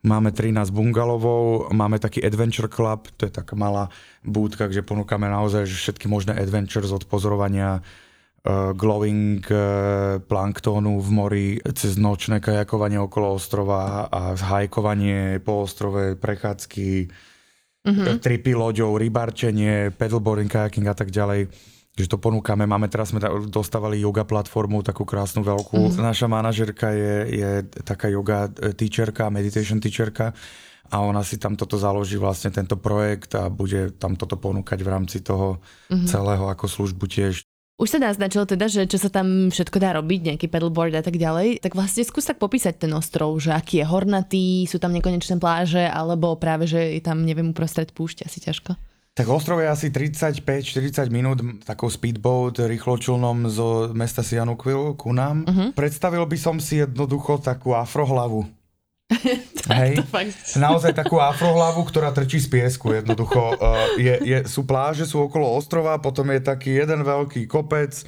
[0.00, 3.92] máme 13 bungalovou, máme taký adventure club, to je taká malá
[4.24, 7.84] búdka, kde ponúkame naozaj všetky možné adventures od pozorovania
[8.72, 17.12] glowing uh, planktónu v mori cez nočné kajakovanie okolo ostrova a hajkovanie po ostrove, prechádzky,
[17.84, 18.16] mm-hmm.
[18.24, 21.52] tripy loďou, rybarčenie, paddleboarding, kajaking a tak ďalej
[21.98, 22.62] že to ponúkame.
[22.62, 23.18] Máme teraz sme
[23.50, 25.90] dostávali yoga platformu, takú krásnu veľkú.
[25.90, 26.06] Mm-hmm.
[26.06, 27.50] Naša manažerka je, je
[27.82, 30.30] taká yoga teacherka, meditation teacherka
[30.94, 34.88] a ona si tam toto založí vlastne tento projekt a bude tam toto ponúkať v
[34.94, 35.58] rámci toho
[35.90, 36.06] mm-hmm.
[36.06, 37.47] celého ako službu tiež.
[37.78, 41.14] Už sa naznačilo teda, že čo sa tam všetko dá robiť, nejaký pedalboard a tak
[41.14, 45.38] ďalej, tak vlastne skús tak popísať ten ostrov, že aký je hornatý, sú tam nekonečné
[45.38, 48.74] pláže, alebo práve, že je tam, neviem, uprostred púšť, asi ťažko.
[49.14, 55.46] Tak ostrov je asi 35-40 minút takou speedboat rýchločulnom zo mesta Sianukvil ku nám.
[55.46, 55.70] Uh-huh.
[55.70, 58.57] Predstavil by som si jednoducho takú afrohlavu
[59.72, 60.04] Hej,
[60.60, 63.56] naozaj takú afrohlavu, ktorá trčí z piesku jednoducho.
[63.56, 68.04] Uh, je, je, sú pláže, sú okolo ostrova, potom je taký jeden veľký kopec,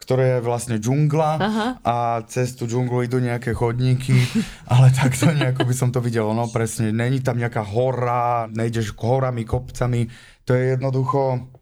[0.00, 1.66] ktoré je vlastne džungla Aha.
[1.84, 4.16] a cez tú džunglu idú nejaké chodníky,
[4.72, 9.46] ale takto nejako by som to videl, no presne, není tam nejaká hora, nejdeš horami,
[9.46, 10.08] kopcami,
[10.42, 11.52] to je jednoducho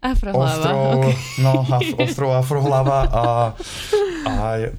[0.00, 0.48] Afrohlava.
[0.48, 1.14] Ostrov, okay.
[1.44, 3.24] no, af, ostrov Afrohlava a,
[4.24, 4.36] a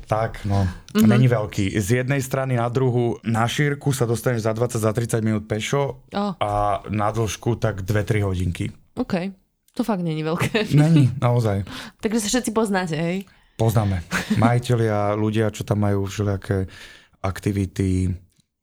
[0.10, 0.66] tak, no.
[0.66, 1.08] Mm-hmm.
[1.08, 1.66] Není veľký.
[1.78, 6.02] Z jednej strany na druhu na šírku sa dostaneš za 20, za 30 minút pešo
[6.10, 6.34] oh.
[6.42, 8.74] a na dĺžku tak 2-3 hodinky.
[8.98, 9.30] OK.
[9.78, 10.74] To fakt není veľké.
[10.74, 11.70] Není, naozaj.
[12.02, 13.30] Takže sa všetci poznáte, hej?
[13.62, 14.02] Poznáme.
[14.42, 16.66] Majiteľia, ľudia, čo tam majú všelijaké
[17.22, 18.10] aktivity,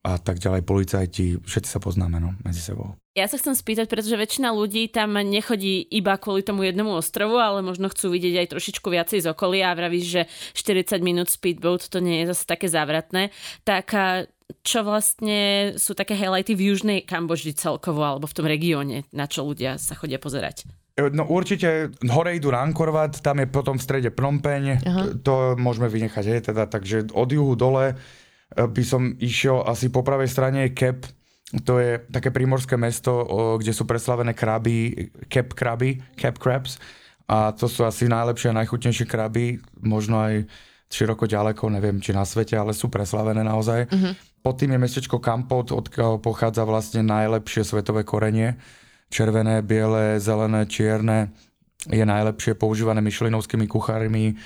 [0.09, 2.97] a tak ďalej, policajti, všetci sa poznáme no, medzi sebou.
[3.19, 7.67] Ja sa chcem spýtať, pretože väčšina ľudí tam nechodí iba kvôli tomu jednomu ostrovu, ale
[7.67, 10.23] možno chcú vidieť aj trošičku viacej z okolia a vravíš, že
[10.55, 13.35] 40 minút speedboat to nie je zase také závratné.
[13.67, 13.91] Tak
[14.63, 19.43] čo vlastne sú také highlighty v južnej Kambodži celkovo alebo v tom regióne, na čo
[19.43, 20.71] ľudia sa chodia pozerať?
[20.95, 24.87] E, no určite, hore idú Rankorvat, tam je potom v strede Prompeň,
[25.27, 27.99] to môžeme vynechať, je, teda, takže od juhu dole
[28.55, 31.18] by som išiel asi po pravej strane Kep,
[31.49, 33.25] to je také prímorské mesto,
[33.57, 36.77] kde sú preslavené kraby, Kep kraby, Kep crabs
[37.29, 40.49] a to sú asi najlepšie a najchutnejšie kraby, možno aj
[40.89, 43.85] široko ďaleko, neviem či na svete, ale sú preslavené naozaj.
[43.93, 44.17] Uh-huh.
[44.41, 48.57] Pod tým je mestečko Kampot, odkiaľ pochádza vlastne najlepšie svetové korenie.
[49.13, 51.29] Červené, biele, zelené, čierne
[51.85, 54.37] je najlepšie používané myšlinovskými kuchármi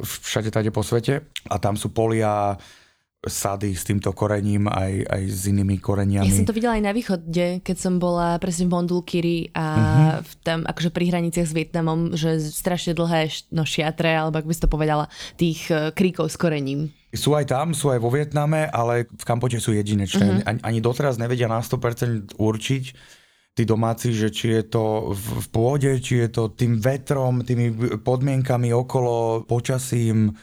[0.00, 1.28] všade tady po svete.
[1.52, 2.56] A tam sú polia
[3.22, 6.26] sady s týmto korením aj, aj s inými koreniami.
[6.26, 10.26] Ja som to videla aj na východe, keď som bola presne v Mondulkiri a uh-huh.
[10.26, 14.54] v tam akože pri hraniciach s Vietnamom, že strašne dlhé no, šiatre, alebo ako by
[14.58, 15.04] si to povedala,
[15.38, 16.90] tých uh, kríkov s korením.
[17.14, 20.42] Sú aj tam, sú aj vo Vietname, ale v Kampoče sú jedinečné.
[20.42, 20.48] Uh-huh.
[20.48, 22.84] Ani, ani doteraz nevedia na 100% určiť,
[23.54, 28.00] tí domáci, že či je to v, v pôde, či je to tým vetrom, tými
[28.02, 30.34] podmienkami okolo, počasím,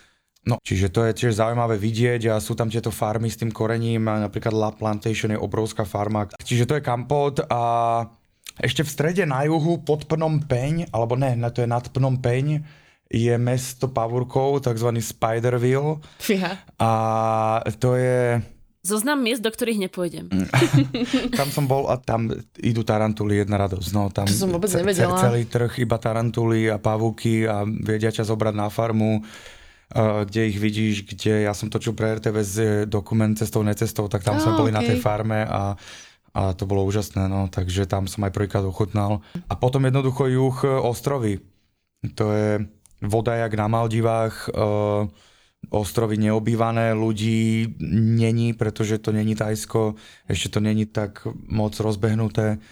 [0.49, 4.09] No, čiže to je tiež zaujímavé vidieť a sú tam tieto farmy s tým korením,
[4.09, 6.25] napríklad La Plantation je obrovská farma.
[6.41, 7.62] Čiže to je Kampot a
[8.57, 12.65] ešte v strede na juhu pod Pnom Peň, alebo ne, to je nad Pnom Peň,
[13.09, 14.89] je mesto pavúrkov, tzv.
[15.01, 16.01] Spiderville.
[16.17, 16.62] Fíha.
[16.81, 16.89] A
[17.77, 18.41] to je...
[18.79, 20.31] Zoznam miest, do ktorých nepôjdem.
[21.39, 23.89] tam som bol a tam idú tarantuly, jedna radosť.
[23.91, 25.19] No, tam to som vôbec nevedela.
[25.19, 29.25] Celý trh, iba tarantuly a pavúky a vedia ťa zobrať na farmu
[29.97, 34.41] kde ich vidíš, kde ja som točil pre RTVS dokument cestou, necestou, tak tam oh,
[34.41, 34.78] sme boli okay.
[34.78, 35.73] na tej farme a
[36.34, 39.25] a to bolo úžasné, no, takže tam som aj prvýkrát ochutnal.
[39.49, 41.41] A potom jednoducho juh e, ostrovy.
[42.15, 42.69] To je
[43.02, 44.52] voda jak na Maldivách, e,
[45.69, 47.75] ostrovy neobývané, ľudí
[48.15, 49.99] není, pretože to není Tajsko,
[50.30, 52.63] ešte to není tak moc rozbehnuté,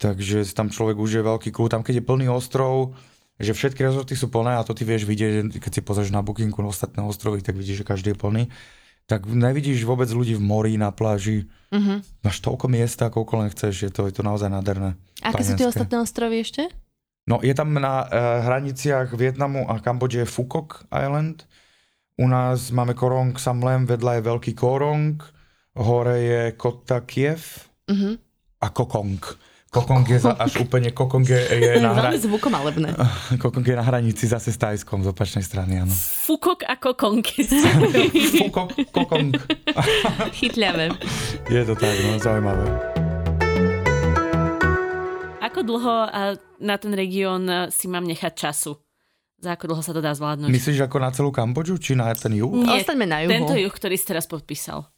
[0.00, 1.70] takže tam človek užije veľký kľúd.
[1.76, 2.96] Tam keď je plný ostrov,
[3.40, 6.60] že všetky rezorty sú plné a to ty vieš vidieť, keď si pozrieš na bookingu
[6.60, 8.42] na ostatné ostrovy, tak vidíš, že každý je plný.
[9.08, 11.50] Tak nevidíš vôbec ľudí v mori, na pláži.
[11.74, 11.98] Uh-huh.
[12.22, 14.94] Máš toľko miesta, koľko len chceš, je to, je to naozaj nádherné.
[15.24, 16.70] Aké sú tie ostatné ostrovy ešte?
[17.26, 21.42] No, je tam na uh, hraniciach Vietnamu a Kambodže Fukok Island.
[22.20, 25.16] U nás máme Korong Samlem, vedľa je Veľký Korong,
[25.80, 28.14] hore je Kota Kiev uh-huh.
[28.60, 29.18] a Kokong.
[29.70, 32.10] Kokong je za, až úplne, Kokong je, je na hra...
[32.18, 32.90] zvukom alebné.
[33.42, 35.94] Kokong je na hranici zase s Tajskom z opačnej strany, áno.
[36.26, 37.22] Fukok a Kokong.
[38.42, 39.30] Fukok, Kokong.
[40.34, 40.90] Chytľavé.
[41.46, 42.66] Je to tak, no, zaujímavé.
[45.38, 45.94] Ako dlho
[46.58, 48.74] na ten región si mám nechať času?
[49.38, 50.50] Za ako dlho sa to dá zvládnuť?
[50.50, 52.50] Myslíš ako na celú Kambodžu, či na ten juh?
[52.50, 53.30] Nie, Ostaňme na juhu.
[53.38, 54.90] tento juh, ktorý si teraz podpísal.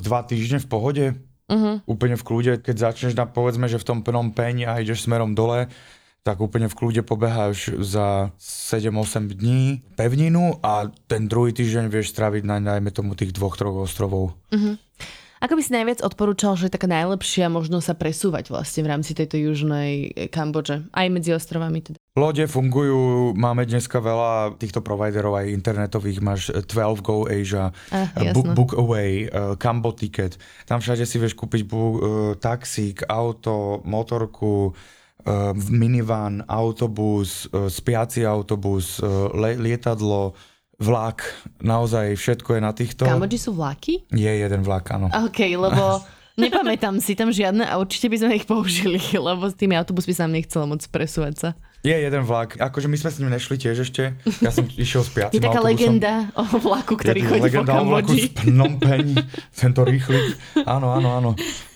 [0.00, 1.04] Dva týždne v pohode?
[1.52, 1.84] Uh-huh.
[1.84, 5.36] úplne v kľude, keď začneš na povedzme, že v tom Phnom Penh a ideš smerom
[5.36, 5.68] dole,
[6.22, 12.46] tak úplne v kľude pobeháš za 7-8 dní pevninu a ten druhý týždeň vieš stráviť
[12.46, 14.38] na najmä tomu tých dvoch, troch ostrovov.
[14.54, 14.78] Uh-huh.
[15.42, 19.10] Ako by si najviac odporúčal, že je taká najlepšia možnosť sa presúvať vlastne v rámci
[19.10, 21.98] tejto južnej Kambodže, aj medzi ostrovami teda?
[22.14, 28.54] Lode fungujú, máme dneska veľa týchto providerov aj internetových, máš 12 Go Asia, ah, Book,
[28.54, 31.98] Book Away, uh, Cambo Ticket, tam všade si vieš kúpiť bu- uh,
[32.38, 40.38] taxík, auto, motorku, uh, minivan, autobus, uh, spiaci autobus, uh, le- lietadlo,
[40.82, 41.22] vlak,
[41.62, 43.02] naozaj všetko je na týchto.
[43.06, 44.02] Kambodži sú vlaky?
[44.10, 45.06] Je jeden vlak, áno.
[45.08, 46.02] OK, lebo
[46.42, 48.98] nepamätám si tam žiadne a určite by sme ich použili,
[49.30, 51.48] lebo s tými autobusmi sa nechcelo moc presúvať sa.
[51.82, 52.62] Je jeden vlak.
[52.62, 54.14] Akože my sme s ním nešli tiež ešte.
[54.38, 55.70] Ja som išiel s piacim Je taká autobusom.
[55.98, 57.82] legenda o vlaku, ktorý je chodí legenda po Kambodži.
[57.82, 59.12] Legenda o vlaku z Phnom Penh,
[59.50, 60.18] tento rýchly.
[60.62, 61.30] Áno, áno, áno.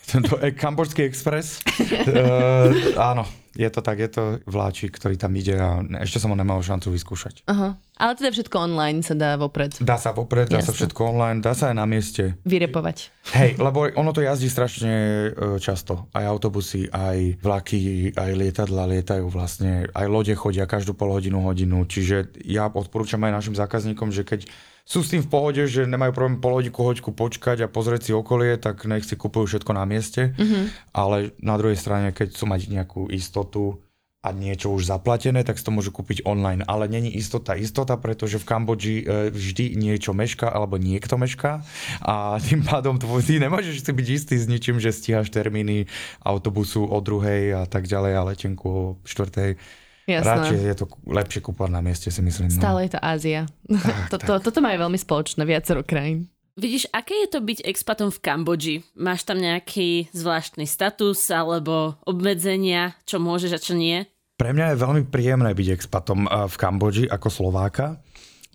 [0.06, 1.58] Tento e- Kambodžský express.
[2.06, 6.36] uh, áno, je to tak, je to vláčik, ktorý tam ide a ešte som ho
[6.36, 7.48] nemal šancu vyskúšať.
[7.48, 7.80] Aha.
[7.96, 9.80] Ale teda všetko online sa dá vopred.
[9.80, 10.68] Dá sa vopred, dá Jasne.
[10.68, 12.36] sa všetko online, dá sa aj na mieste.
[12.44, 13.08] Vyrepovať.
[13.32, 16.04] Hej, lebo ono to jazdí strašne e, často.
[16.12, 21.88] Aj autobusy, aj vlaky, aj lietadla lietajú vlastne, aj lode chodia každú pol hodinu, hodinu.
[21.88, 24.44] Čiže ja odporúčam aj našim zákazníkom, že keď
[24.86, 28.12] sú s tým v pohode, že nemajú problém po lodiku hoďku počkať a pozrieť si
[28.14, 30.30] okolie, tak nech si kupujú všetko na mieste.
[30.38, 30.94] Mm-hmm.
[30.94, 33.82] Ale na druhej strane, keď chcú mať nejakú istotu
[34.22, 36.62] a niečo už zaplatené, tak si to môžu kúpiť online.
[36.66, 41.62] Ale není istota istota, pretože v Kambodži e, vždy niečo meška alebo niekto meška
[42.02, 45.86] a tým pádom to, ty nemôžeš si byť istý s ničím, že stíhaš termíny
[46.22, 49.58] autobusu o druhej a tak ďalej a letenku o štvrtej
[50.06, 50.38] Jasné.
[50.38, 52.46] Radšej je to lepšie kúpovať na mieste, si myslím.
[52.54, 52.62] No.
[52.62, 53.40] Stále je to Ázia.
[53.66, 54.42] Tak, toto, tak.
[54.46, 56.30] toto majú veľmi spoločné, viacero krajín.
[56.56, 58.76] Vidíš, aké je to byť expatom v Kambodži?
[58.96, 64.08] Máš tam nejaký zvláštny status alebo obmedzenia, čo môžeš a čo nie?
[64.40, 68.00] Pre mňa je veľmi príjemné byť expatom eh, v Kambodži ako Slováka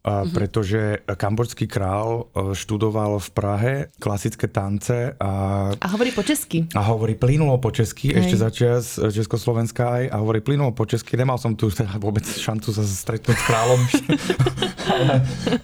[0.01, 0.33] uh-huh.
[0.33, 5.31] pretože kambodský král e, študoval v Prahe klasické tance a...
[5.77, 6.65] A hovorí po česky.
[6.73, 8.17] A hovorí plynulo po česky, Hej.
[8.25, 11.13] ešte za čas Československá aj, a hovorí plynulo po česky.
[11.17, 13.79] Nemal som tu teda vôbec šancu sa stretnúť s kráľom.
[14.89, 15.05] ale,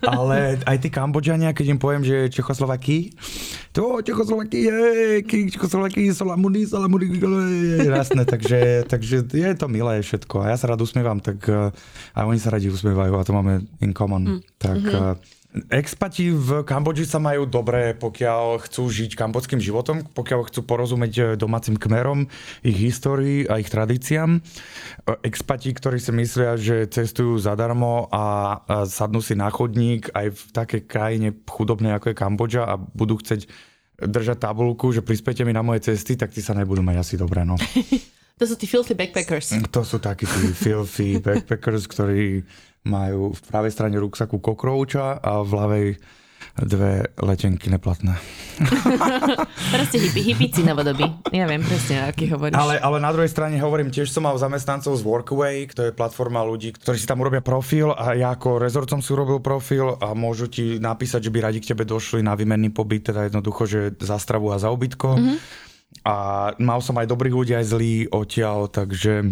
[0.17, 3.17] ale aj tí Kambodžania, keď im poviem, že Čechoslovakí,
[3.73, 5.21] to Čechoslovakí, hej,
[5.53, 7.21] Čechoslovakí, salamudy, salamudy,
[7.85, 10.41] jasné, takže, takže je to milé všetko.
[10.41, 11.69] A ja sa rád usmievam, tak e,
[12.17, 14.26] aj oni sa radi usmievajú a to máme in common.
[14.27, 14.39] Mm.
[14.59, 15.35] Tak mm-hmm.
[15.71, 21.25] Expati v Kambodži sa majú dobre, pokiaľ chcú žiť kambodským životom, pokiaľ chcú porozumieť eh,
[21.33, 22.29] domácim kmerom,
[22.61, 24.37] ich histórii a ich tradíciám.
[24.37, 28.23] Eh, expati, ktorí si myslia, že cestujú zadarmo a
[28.85, 33.49] sadnú si na chodník aj v takej krajine chudobnej ako je Kambodža a budú chcieť
[33.97, 37.41] držať tabulku, že prispiete mi na moje cesty, tak tí sa nebudú mať asi dobre.
[37.41, 37.57] No.
[38.39, 39.57] to sú tí filthy backpackers.
[39.73, 42.45] To sú takí tí filthy backpackers, ktorí
[42.87, 45.87] majú v pravej strane ruksaku kokrouča a v ľavej
[46.57, 48.17] dve letenky neplatné.
[49.73, 51.05] Proste hippie, hippíci novodobí.
[51.29, 52.57] Ja viem presne, aký hovoríš.
[52.57, 56.41] Ale, ale na druhej strane hovorím, tiež som mal zamestnancov z Workaway, to je platforma
[56.41, 60.17] ľudí, ktorí si tam urobia profil a ja ako rezort som si urobil profil a
[60.17, 63.79] môžu ti napísať, že by radi k tebe došli na výmenný pobyt, teda jednoducho, že
[64.01, 65.13] za stravu a za ubytko.
[65.13, 65.37] Mm-hmm.
[66.09, 66.15] A
[66.57, 69.29] mal som aj dobrých ľudí, aj zlí odtiaľ, takže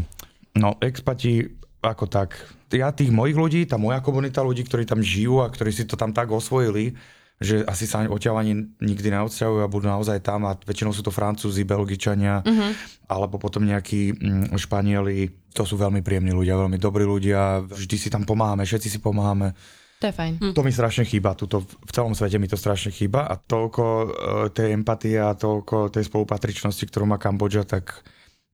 [0.61, 1.41] no, expati
[1.81, 2.37] ako tak
[2.73, 5.93] ja tých mojich ľudí, tá moja komunita ľudí, ktorí tam žijú a ktorí si to
[5.93, 6.97] tam tak osvojili,
[7.35, 11.11] že asi sa odtiaľ ani nikdy neodsťahujú a budú naozaj tam a väčšinou sú to
[11.11, 12.71] Francúzi, Belgičania uh-huh.
[13.11, 15.51] alebo potom nejakí mm, Španieli.
[15.51, 19.51] To sú veľmi príjemní ľudia, veľmi dobrí ľudia, vždy si tam pomáhame, všetci si pomáhame.
[20.03, 20.33] To je fajn.
[20.43, 20.53] Hm.
[20.55, 24.07] To mi strašne chýba, tuto, v celom svete mi to strašne chýba a toľko uh,
[24.51, 28.03] tej empatie a toľko tej spolupatričnosti, ktorú má Kambodža, tak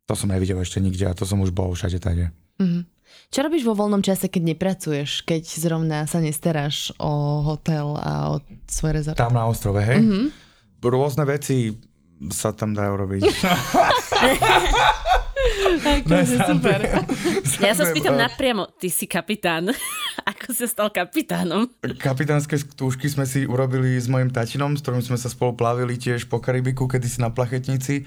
[0.06, 2.30] to som nevidel ešte nikde a to som už bol všade tady.
[2.62, 2.86] Uh-huh.
[3.32, 8.44] Čo robíš vo voľnom čase, keď nepracuješ, keď zrovna sa nestaráš o hotel a o
[8.68, 9.16] svoj rezort?
[9.16, 10.04] Tam na ostrove, hej?
[10.04, 10.26] Mm-hmm.
[10.84, 11.72] Rôzne veci
[12.28, 13.24] sa tam dajú robiť.
[15.96, 16.80] Akože super.
[17.64, 19.72] Ja sa spýtam napriamo, ty si kapitán.
[20.36, 21.72] Ako sa stal kapitánom?
[22.04, 26.28] Kapitánske skúšky sme si urobili s mojim tatinom, s ktorým sme sa spolu plavili tiež
[26.28, 28.04] po Karibiku, kedysi na plachetnici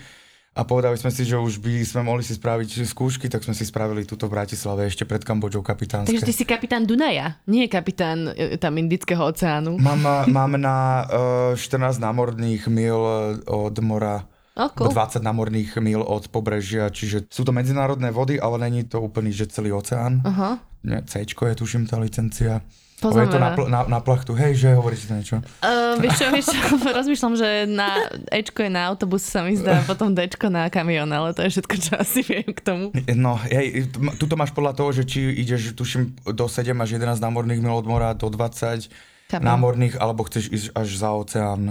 [0.55, 3.67] a povedali sme si, že už by sme mohli si spraviť skúšky, tak sme si
[3.67, 6.14] spravili túto v Bratislave ešte pred Kambodžou kapitánske.
[6.14, 9.83] Takže ty si kapitán Dunaja, nie kapitán e, tam Indického oceánu.
[9.83, 11.05] Mám, mám na
[11.51, 13.03] uh, 14 námorných mil
[13.51, 14.87] od mora Oh, cool.
[14.87, 19.51] 20 námorných mil od pobrežia, čiže sú to medzinárodné vody, ale není to úplný, že
[19.51, 20.23] celý oceán.
[20.87, 22.62] Nie, C je tuším tá licencia.
[23.02, 24.33] Ale je to na, pl- na, na plachtu.
[24.38, 25.37] Hej, že hovorí si to niečo?
[25.61, 26.59] Uh, vieš čo, vieš čo,
[27.02, 31.35] rozmýšľam, že na Ečko je na autobus sa mi zdá, potom Dčko na kamión, ale
[31.35, 32.94] to je všetko, čo asi viem k tomu.
[33.12, 37.61] No, hej, tuto máš podľa toho, že či ideš, tuším, do 7 až 11 námorných
[37.61, 38.88] mil od mora, do 20
[39.28, 39.44] Kamión.
[39.44, 41.62] námorných, alebo chceš ísť až za oceán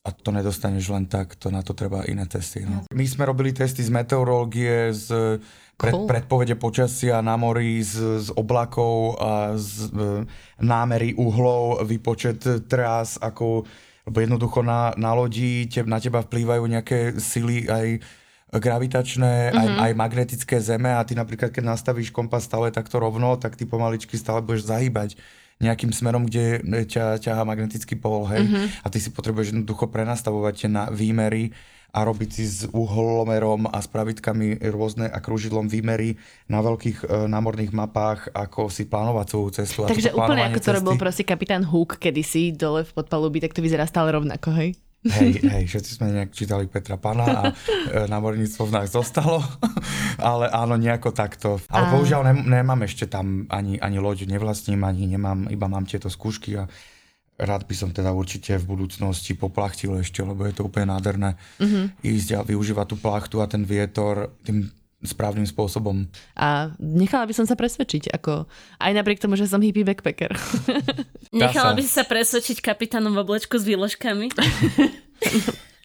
[0.00, 2.64] a to nedostaneš len tak, to na to treba iné testy.
[2.64, 2.88] No.
[2.88, 5.36] My sme robili testy z meteorológie, z
[5.80, 6.04] pred, cool.
[6.04, 10.28] predpovede počasia na mori, z, z oblakov a z e,
[10.60, 13.64] námery uhlov, výpočet trás, ako
[14.10, 17.86] lebo jednoducho na, na lodi te, na teba vplývajú nejaké sily aj
[18.50, 19.60] gravitačné, mm-hmm.
[19.60, 23.62] aj, aj magnetické zeme a ty napríklad, keď nastavíš kompas stále takto rovno, tak ty
[23.62, 25.14] pomaličky stále budeš zahýbať
[25.60, 28.66] nejakým smerom, kde ťa ťahá magnetický pol, hej, mm-hmm.
[28.82, 31.52] a ty si potrebuješ jednoducho prenastavovať tie na výmery
[31.90, 36.14] a robiť si s uhlomerom a s pravitkami rôzne a kružidlom výmery
[36.46, 39.78] na veľkých e, námorných mapách, ako si plánovať svoju cestu.
[39.86, 43.84] Takže úplne ako to robil proste kapitán Hook kedysi dole v podpalubí, tak to vyzerá
[43.90, 44.78] stále rovnako, hej?
[45.00, 49.40] Hej, hej, všetci sme nejak čítali Petra Pana a e, námorníctvo v nás zostalo,
[50.20, 51.56] ale áno, nejako takto.
[51.72, 51.90] Ale a...
[51.96, 56.60] bohužiaľ nem, nemám ešte tam ani, ani loď, nevlastním, ani nemám, iba mám tieto skúšky
[56.60, 56.68] a
[57.40, 61.84] rád by som teda určite v budúcnosti poplachtil ešte, lebo je to úplne nádherné mm-hmm.
[62.04, 64.68] ísť a využívať tú plachtu a ten vietor tým
[65.00, 66.04] správnym spôsobom.
[66.36, 68.44] A nechala by som sa presvedčiť, ako
[68.76, 70.36] aj napriek tomu, že som hippie backpacker.
[71.32, 74.28] nechala by si sa presvedčiť kapitánom v oblečku s výložkami?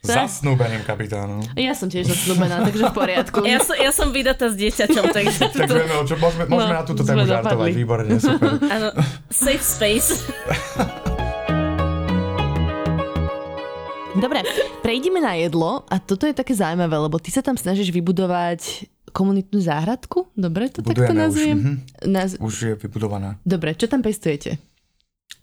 [0.06, 1.42] Zasnúbeným kapitánom.
[1.58, 3.42] Ja som tiež zasnúbená, takže v poriadku.
[3.42, 5.40] Ja som, ja som vydatá s dieťaťom, takže...
[5.56, 8.54] tak vieme, čo, môžeme, môžeme no, na túto tému žartovať, výborne, super.
[8.70, 8.94] Áno,
[9.32, 10.22] safe space.
[14.16, 14.40] Dobre,
[14.80, 19.60] prejdeme na jedlo a toto je také zaujímavé, lebo ty sa tam snažíš vybudovať komunitnú
[19.60, 20.32] záhradku?
[20.32, 21.56] Dobre to Budujeme takto nazviem?
[21.56, 22.08] Už, mm-hmm.
[22.08, 22.30] Naz...
[22.40, 23.36] už je vybudovaná.
[23.44, 24.56] Dobre, čo tam pestujete?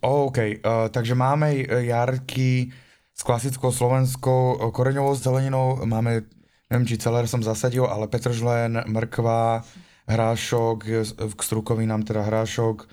[0.02, 2.74] OK, uh, takže máme jarky
[3.14, 5.86] s klasickou slovenskou koreňovou zeleninou.
[5.86, 6.26] Máme,
[6.66, 9.62] neviem, či celé som zasadil, ale petržlen, mrkva,
[10.10, 10.78] hrášok,
[11.14, 12.84] k strukovinám teda hrášok,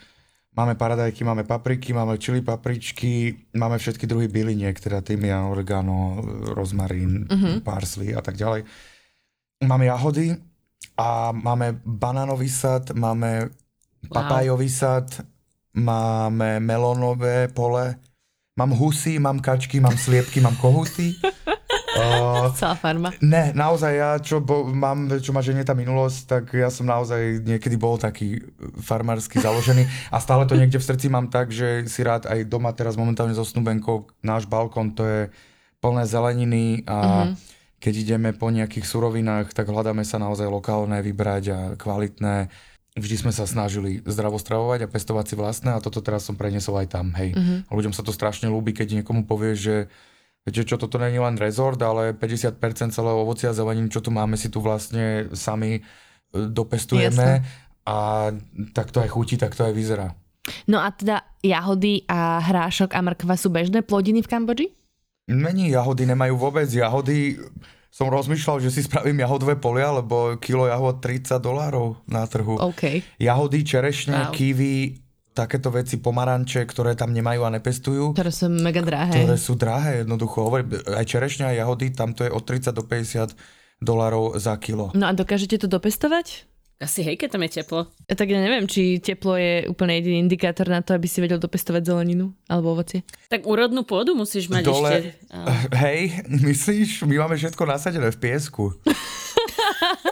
[0.51, 6.19] Máme paradajky, máme papriky, máme čili papričky, máme všetky druhy byliniek, teda tymian, oregano,
[6.51, 7.63] rozmarín, uh-huh.
[7.63, 8.67] parsley a tak ďalej.
[9.63, 10.35] Máme jahody
[10.99, 13.47] a máme banánový sad, máme
[14.11, 14.67] wow.
[14.67, 15.23] sad,
[15.71, 17.95] máme melónové pole,
[18.59, 21.15] mám husy, mám kačky, mám sliepky, mám kohuty.
[21.97, 23.11] Uh, Celá farma.
[23.19, 27.43] Ne, naozaj ja, čo bo, mám, čo ma ženie tá minulosť, tak ja som naozaj
[27.43, 28.39] niekedy bol taký
[28.79, 32.71] farmársky založený a stále to niekde v srdci mám tak, že si rád aj doma
[32.71, 35.21] teraz momentálne so snubenkou, náš balkón to je
[35.81, 37.33] plné zeleniny a uh-huh.
[37.81, 42.53] keď ideme po nejakých surovinách, tak hľadáme sa naozaj lokálne vybrať a kvalitné.
[42.91, 46.87] Vždy sme sa snažili zdravostravovať a pestovať si vlastné a toto teraz som preniesol aj
[46.91, 47.15] tam.
[47.17, 47.33] Hej.
[47.33, 47.81] Uh-huh.
[47.81, 49.75] Ľuďom sa to strašne ľúbi, keď niekomu povie, že
[50.41, 52.57] Viete čo, toto není len rezort, ale 50%
[52.89, 55.81] celého ovocia a zelenín, čo tu máme, si tu vlastne sami e,
[56.33, 57.85] dopestujeme Jasne.
[57.85, 58.29] a
[58.73, 60.17] tak to aj chutí, tak to aj vyzerá.
[60.65, 64.67] No a teda jahody a hrášok a mrkva sú bežné plodiny v Kambodži?
[65.29, 66.65] Není, jahody nemajú vôbec.
[66.65, 67.37] Jahody,
[67.93, 72.57] som rozmýšľal, že si spravím jahodové polia, lebo kilo jahod 30 dolárov na trhu.
[72.73, 73.05] Okay.
[73.21, 74.33] Jahody, čerešne, wow.
[74.33, 75.00] kiwi,
[75.31, 78.11] takéto veci, pomaranče, ktoré tam nemajú a nepestujú.
[78.11, 79.23] Ktoré sú mega drahé.
[79.23, 80.43] Ktoré sú drahé, jednoducho.
[80.91, 83.35] Aj čerešňa a jahody, tam to je od 30 do 50
[83.81, 84.91] dolarov za kilo.
[84.93, 86.51] No a dokážete to dopestovať?
[86.81, 87.93] Asi hej, keď tam je teplo.
[88.09, 91.37] Ja tak ja neviem, či teplo je úplne jediný indikátor na to, aby si vedel
[91.37, 93.05] dopestovať zeleninu alebo ovocie.
[93.29, 95.01] Tak úrodnú pôdu musíš mať Dole, ešte.
[95.85, 97.05] Hej, myslíš?
[97.05, 98.73] My máme všetko nasadené v piesku.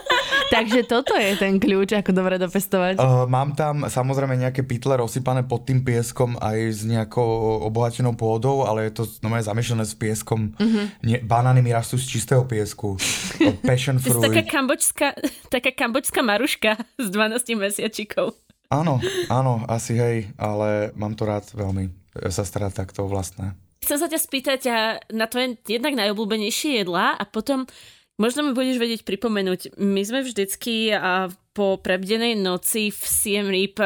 [0.50, 2.98] Takže toto je ten kľúč, ako dobre dopestovať.
[2.98, 8.66] Uh, mám tam samozrejme nejaké pytle rozsypané pod tým pieskom aj s nejakou obohatenou pôdou,
[8.66, 10.52] ale je to znamená zamiešané s pieskom.
[10.58, 10.90] Uh-huh.
[11.06, 12.98] Nie, banány mi rastú z čistého piesku.
[13.68, 14.26] Passion fruit.
[14.26, 15.08] taká kambočská,
[15.48, 18.34] taká kambočská maruška s 12 mesiačikov.
[18.70, 21.90] Áno, áno, asi hej, ale mám to rád veľmi
[22.30, 23.54] sa starať takto vlastné.
[23.80, 24.60] Chcem sa ťa spýtať
[25.10, 27.64] na tvoje jednak najobľúbenejšie jedlá a potom
[28.20, 33.80] Možno mi budeš vedieť pripomenúť, my sme vždycky a po prebdenej noci v Siem Reap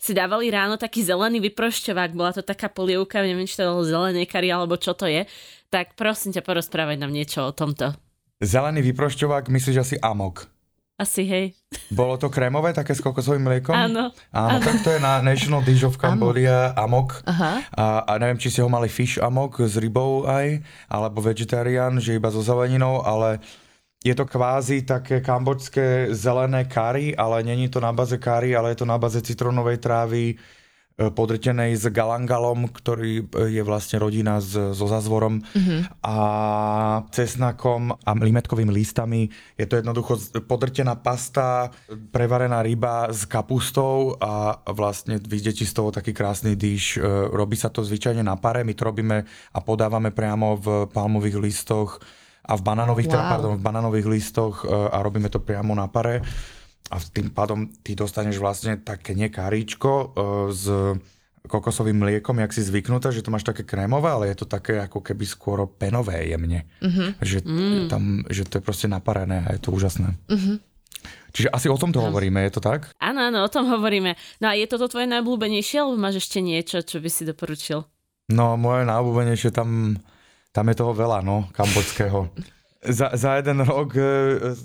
[0.00, 4.24] si dávali ráno taký zelený vyprošťovák, bola to taká polievka, neviem, či to bolo zelené
[4.24, 5.28] kary alebo čo to je.
[5.68, 7.92] Tak prosím ťa, porozprávaj nám niečo o tomto.
[8.40, 10.48] Zelený vyprošťovák, myslíš asi amok?
[10.96, 11.52] Asi, hej.
[11.92, 13.74] Bolo to krémové, také s kokosovým mliekom?
[13.74, 14.14] Áno.
[14.32, 17.20] Áno, tak to je na National Dish of Cambodia amok.
[17.26, 17.66] Aha.
[17.74, 22.14] A, a neviem, či ste ho mali fish amok s rybou aj, alebo vegetarian, že
[22.14, 23.42] iba so zeleninou, ale
[24.04, 28.84] je to kvázi také kambočské zelené kary, ale není to na baze kary, ale je
[28.84, 30.34] to na baze citronovej trávy, e,
[31.08, 36.04] podrtenej s galangalom, ktorý e, je vlastne rodina s, so zazvorom mm-hmm.
[36.04, 36.16] a
[37.16, 39.32] cesnakom a limetkovými listami.
[39.56, 41.72] Je to jednoducho podrtená pasta,
[42.12, 47.00] prevarená ryba s kapustou a vlastne vyjde z toho taký krásny dýš.
[47.00, 49.24] E, robí sa to zvyčajne na pare, my to robíme
[49.56, 52.04] a podávame priamo v palmových listoch
[52.44, 53.24] a v banánových, teda, wow.
[53.24, 56.20] teda, pardon, v banánových listoch e, a robíme to priamo na pare
[56.92, 60.06] a tým pádom ty dostaneš vlastne také nie karíčko e,
[60.52, 60.64] s
[61.44, 65.04] kokosovým mliekom, jak si zvyknutá, že to máš také krémové, ale je to také ako
[65.04, 66.64] keby skôr penové jemne.
[66.80, 67.08] Mm-hmm.
[67.20, 67.84] Že, mm.
[67.92, 70.16] tam, že to je proste naparené a je to úžasné.
[70.24, 70.56] Mm-hmm.
[71.36, 72.08] Čiže asi o tomto no.
[72.08, 72.88] hovoríme, je to tak?
[72.96, 74.16] Áno, áno, o tom hovoríme.
[74.40, 77.84] No a je toto tvoje najblúbenejšie, alebo máš ešte niečo, čo by si doporučil?
[78.32, 80.00] No, moje najblúbenejšie tam
[80.54, 82.30] tam je toho veľa, no, kambodského.
[82.84, 84.04] Za, za jeden rok e,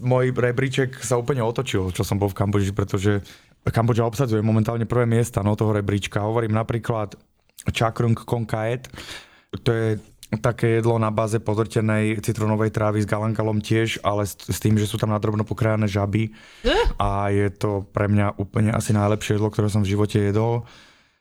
[0.06, 3.24] môj rebríček sa úplne otočil, čo som bol v Kambodži, pretože
[3.64, 6.22] Kambodža obsadzuje momentálne prvé miesta no, toho rebríčka.
[6.22, 7.16] Hovorím napríklad
[7.72, 8.92] Chakrung Konkaet,
[9.64, 9.88] to je
[10.38, 14.86] také jedlo na báze podrtenej citronovej trávy s galankalom tiež, ale s, s tým, že
[14.86, 16.30] sú tam nadrobno pokrájané žaby.
[16.70, 16.86] Eh?
[17.02, 20.70] A je to pre mňa úplne asi najlepšie jedlo, ktoré som v živote jedol.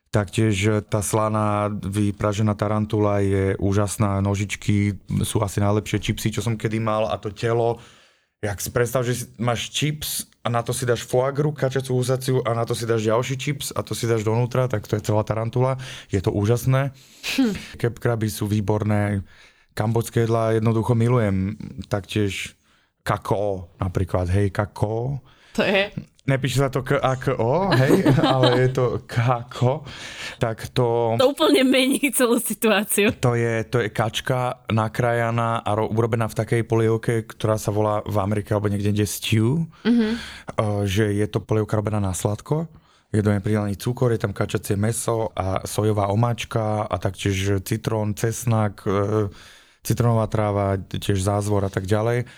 [0.08, 6.56] Taktiež e, tá slaná vypražená tarantula je úžasná, nožičky sú asi najlepšie čipsy, čo som
[6.56, 7.76] kedy mal a to telo,
[8.40, 12.40] jak si predstav, že máš chips a na to si dáš foie gras, kačacú úsaciu
[12.46, 15.04] a na to si dáš ďalší chips a to si dáš donútra, tak to je
[15.04, 15.76] celá tarantula.
[16.08, 16.94] Je to úžasné.
[17.36, 17.52] Hm.
[17.76, 19.26] Kepkraby sú výborné.
[19.74, 21.58] Kambodské jedlá jednoducho milujem.
[21.92, 22.56] Taktiež
[23.02, 25.20] kakao napríklad, hej, kakao.
[25.58, 25.90] To je?
[26.28, 28.04] Nepíše sa to K a K O, hej,
[28.36, 29.82] ale je to K ko,
[30.36, 31.16] tak to...
[31.16, 33.16] To úplne mení celú situáciu.
[33.24, 38.04] To je, to je kačka nakrájaná a ro, urobená v takej polievke, ktorá sa volá
[38.04, 40.12] v Amerike alebo niekde kde stew, mm-hmm.
[40.84, 42.68] že je to polievka robená na sladko.
[43.08, 48.12] Je do nej pridaný cukor, je tam kačacie meso a sojová omáčka a taktiež citrón,
[48.12, 49.32] cesnak, e,
[49.80, 52.28] citronová tráva, tiež zázvor a tak ďalej.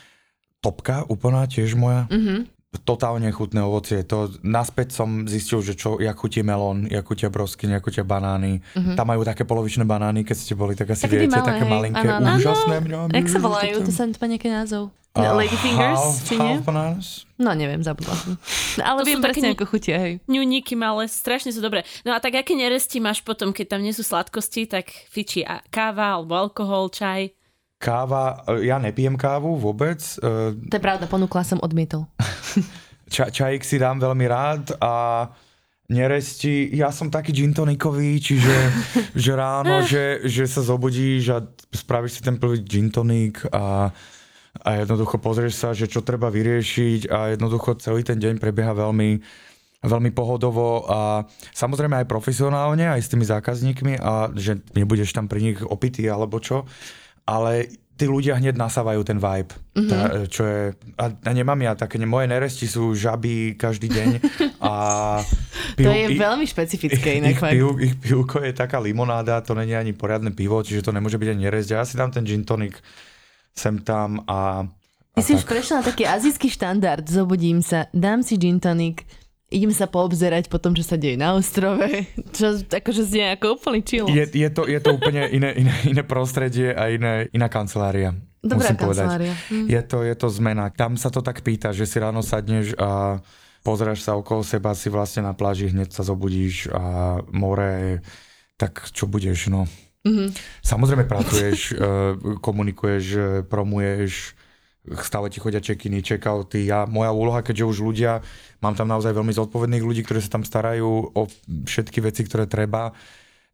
[0.63, 2.07] Topka úplná tiež moja.
[2.07, 4.07] Mm-hmm totálne chutné ovocie.
[4.07, 8.63] To naspäť som zistil, že čo, jak chutí melón, jak chutia brosky, jak chutia banány.
[8.63, 8.95] Mm-hmm.
[8.95, 11.71] Tam majú také polovičné banány, keď ste boli, tak asi tak viete, malé, také hej.
[11.71, 12.75] malinké, ano, úžasné.
[12.79, 13.11] Ano.
[13.11, 13.75] Jak sa volajú?
[13.83, 14.95] To sa to nejaký názov.
[15.11, 16.63] Uh, Lady Fingers, half, či nie?
[16.63, 17.27] Half?
[17.35, 18.39] No neviem, zabudla som.
[18.79, 20.23] Ale to viem presne, ako chutia, hej.
[20.31, 21.83] Ňuníky malé, strašne sú dobré.
[22.07, 25.43] No a tak aké neresti máš potom, keď tam nie sú sladkosti, tak fičí
[25.75, 27.35] káva alebo alkohol, čaj?
[27.81, 29.97] Káva, e, ja nepijem kávu vôbec.
[30.21, 32.05] E, to je pravda, ponúkla som odmietol.
[33.15, 35.27] Ča, čajík si dám veľmi rád a
[35.91, 38.55] neresti, ja som taký gin tonikový, čiže
[39.25, 43.91] že ráno, že, že sa zobudíš a spravíš si ten prvý gin tonik a,
[44.61, 49.25] a jednoducho pozrieš sa, že čo treba vyriešiť a jednoducho celý ten deň prebieha veľmi
[49.81, 51.25] veľmi pohodovo a
[51.57, 56.37] samozrejme aj profesionálne, aj s tými zákazníkmi a že nebudeš tam pri nich opitý alebo
[56.37, 56.69] čo
[57.31, 59.53] ale tí ľudia hneď nasávajú ten vibe.
[59.55, 59.87] Mm-hmm.
[59.87, 64.09] Tá, čo je, a, a nemám ja také, moje neresti sú žaby každý deň
[64.59, 64.73] a
[65.77, 67.37] piv, to je ich, veľmi špecifické inak.
[67.37, 71.21] Ich, piv, ich pivko je taká limonáda, to není ani poriadne pivo, čiže to nemôže
[71.21, 71.69] byť ani neresť.
[71.71, 72.81] Ja si dám ten gin tonic
[73.55, 74.67] sem tam a...
[75.11, 79.05] Ty si už prešiel na taký azijský štandard, zobudím sa, dám si gin tonic,
[79.51, 81.85] idem sa poobzerať po tom, čo sa deje na ostrove,
[82.37, 84.07] čo akože znie ako úplný chill.
[84.07, 88.15] Je, je, to, je to úplne iné, iné, iné prostredie a iné, iná kancelária.
[88.41, 89.35] Dobrá musím kancelária.
[89.37, 89.53] Povedať.
[89.53, 89.67] Mm.
[89.69, 90.65] Je, to, je to zmena.
[90.73, 93.21] Tam sa to tak pýta, že si ráno sadneš a
[93.61, 98.01] pozráš sa okolo seba, si vlastne na pláži, hneď sa zobudíš a more,
[98.57, 99.69] tak čo budeš, no.
[100.01, 100.29] Mm-hmm.
[100.65, 101.81] Samozrejme pracuješ, eh,
[102.41, 104.33] komunikuješ, eh, promuješ,
[105.05, 106.65] stále ti chodia check-iny, check-outy.
[106.65, 108.25] Ja, moja úloha, keďže už ľudia,
[108.65, 112.97] mám tam naozaj veľmi zodpovedných ľudí, ktorí sa tam starajú o všetky veci, ktoré treba,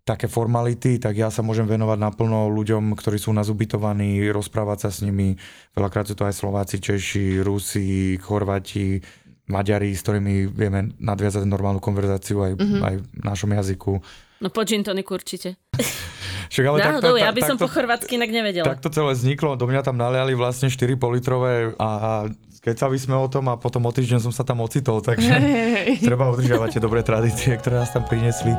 [0.07, 4.91] také formality, tak ja sa môžem venovať naplno ľuďom, ktorí sú nás ubytovaní, rozprávať sa
[4.95, 5.35] s nimi.
[5.75, 9.03] Veľakrát sú to aj Slováci, Češi, Rusi, Chorváti,
[9.51, 12.83] Maďari, s ktorými vieme nadviazať normálnu konverzáciu aj, mm-hmm.
[12.87, 13.99] aj v našom jazyku.
[14.41, 15.57] No po gin tonic určite.
[16.53, 18.67] Však, ale Náhodou, tak, tak, ja by tak, som po chorvátsky inak nevedela.
[18.71, 22.23] Tak to celé vzniklo, do mňa tam naliali vlastne 4 politrové a
[22.63, 25.33] kecali sme o tom a potom o týždeň som sa tam ocitol, takže
[26.07, 28.55] treba udržiavať tie dobré tradície, ktoré nás tam priniesli.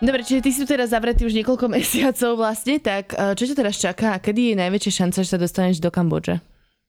[0.00, 3.56] Dobre, čiže ty si tu teraz zavretý už niekoľko mesiacov vlastne, tak e, čo ťa
[3.58, 6.40] teraz čaká a kedy je najväčšia šanca, že sa dostaneš do Kambodže?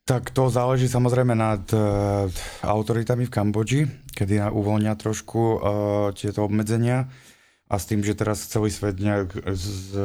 [0.02, 2.26] Tak to záleží samozrejme nad uh,
[2.66, 3.82] autoritami v Kambodži,
[4.18, 5.60] kedy uvoľnia trošku uh,
[6.18, 7.08] tieto obmedzenia
[7.72, 9.96] a s tým, že teraz celý svet nejak z,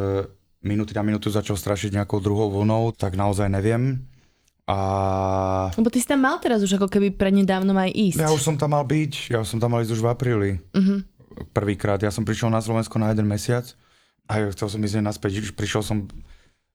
[0.62, 4.07] minúty na minútu začal strašiť nejakou druhou vlnou, tak naozaj neviem.
[4.66, 5.70] A...
[5.78, 8.18] Lebo ty si tam mal teraz už ako keby prednedávno aj ísť.
[8.18, 10.51] Ja už som tam mal byť, ja som tam mal ísť už v apríli.
[10.74, 11.07] Uh-huh.
[11.55, 13.62] Prvýkrát, ja som prišiel na Slovensko na jeden mesiac
[14.26, 16.11] a chcel som ísť naspäť, prišiel som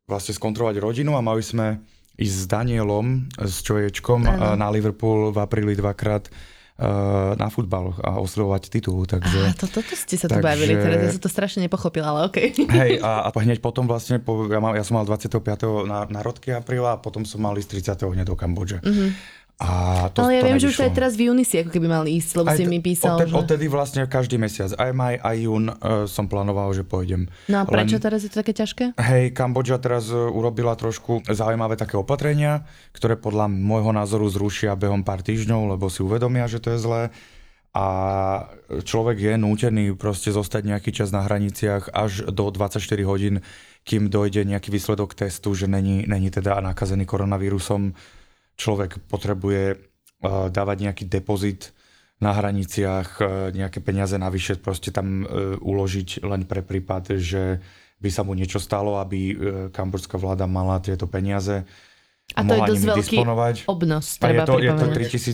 [0.08, 1.84] vlastne skontrolovať rodinu a mali sme
[2.20, 4.60] ísť s Danielom, s Čoječkom ano.
[4.60, 6.28] na Liverpool v apríli dvakrát
[6.82, 9.06] uh, na futbal a oslovovať titul.
[9.06, 12.14] Takže, a to, toto ste sa tu takže, bavili, teraz ja som to strašne nepochopila,
[12.14, 12.48] ale okej.
[12.52, 12.68] Okay.
[12.68, 15.38] Hej, a, a hneď potom vlastne, po, ja, mal, ja som mal 25.
[15.86, 18.18] na, narodky apríla a potom som mal ísť 30.
[18.18, 18.82] hneď do Kambodže.
[18.82, 19.10] Mm-hmm.
[19.62, 20.74] A to, Ale ja to viem, nevyšlo.
[20.74, 22.82] že už aj teraz v júni si ako keby mal ísť, lebo aj si mi
[22.82, 23.14] písal.
[23.14, 23.38] Odtedy, že...
[23.38, 27.30] odtedy vlastne každý mesiac, aj maj, aj jún uh, som plánoval, že pôjdem.
[27.46, 28.98] No a prečo Len, teraz je to také ťažké?
[28.98, 32.66] Hej, Kambodža teraz uh, urobila trošku zaujímavé také opatrenia,
[32.98, 37.04] ktoré podľa môjho názoru zrušia behom pár týždňov, lebo si uvedomia, že to je zlé.
[37.72, 37.88] A
[38.84, 43.46] človek je nútený proste zostať nejaký čas na hraniciach až do 24 hodín,
[43.88, 47.96] kým dojde nejaký výsledok testu, že není, není teda nakazený koronavírusom
[48.62, 49.78] človek potrebuje eh,
[50.54, 51.74] dávať nejaký depozit
[52.22, 53.26] na hraniciach, eh,
[53.58, 57.58] nejaké peniaze navyše proste tam eh, uložiť len pre prípad, že
[58.02, 59.38] by sa mu niečo stalo, aby
[59.70, 61.62] kamborská vláda mala tieto peniaze.
[62.34, 63.56] A to je dosť veľký disponovať.
[63.70, 64.86] obnos, treba a je to, je to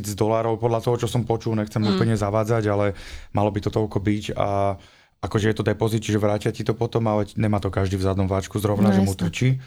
[0.04, 1.96] 3000 dolárov, podľa toho, čo som počul, nechcem mm.
[1.96, 2.92] úplne zavádzať, ale
[3.32, 4.76] malo by to toľko byť a
[5.24, 8.28] akože je to depozit, čiže vrátia ti to potom, ale nemá to každý v zadnom
[8.28, 9.64] váčku zrovna, no, že mu trčí.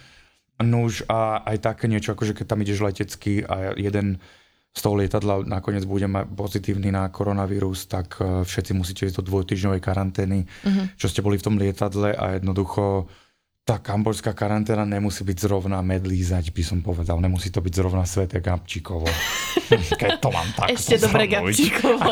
[0.60, 4.20] Nuž a aj také niečo, akože keď tam ideš letecky a jeden
[4.70, 9.26] z toho lietadla nakoniec bude mať pozitívny na koronavírus, tak e, všetci musíte ísť do
[9.26, 10.94] dvojtyžňovej karantény, uh-huh.
[10.94, 13.10] čo ste boli v tom lietadle a jednoducho
[13.66, 17.22] tá kamborská karanténa nemusí byť zrovna medlízať, by som povedal.
[17.22, 19.06] Nemusí to byť zrovna sveté Gabčíkovo.
[20.00, 22.10] Keď to mám tak Ešte dobre Gabčíkovo.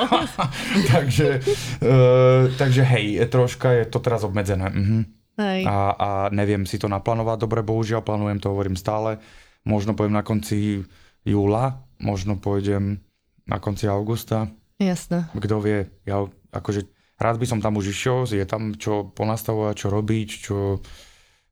[0.92, 1.42] takže,
[1.82, 4.70] uh, takže hej, troška je to teraz obmedzené.
[4.70, 5.02] Uh-huh.
[5.38, 5.62] Hej.
[5.70, 9.22] A, a neviem si to naplánovať dobre, bohužiaľ, plánujem to, hovorím stále.
[9.62, 10.82] Možno poviem na konci
[11.22, 12.98] júla, možno pôjdem
[13.46, 14.50] na konci augusta.
[14.82, 15.30] Jasné.
[15.30, 19.88] Kto vie, ja akože rád by som tam už išiel, je tam čo ponastavovať, čo
[19.90, 20.56] robiť, čo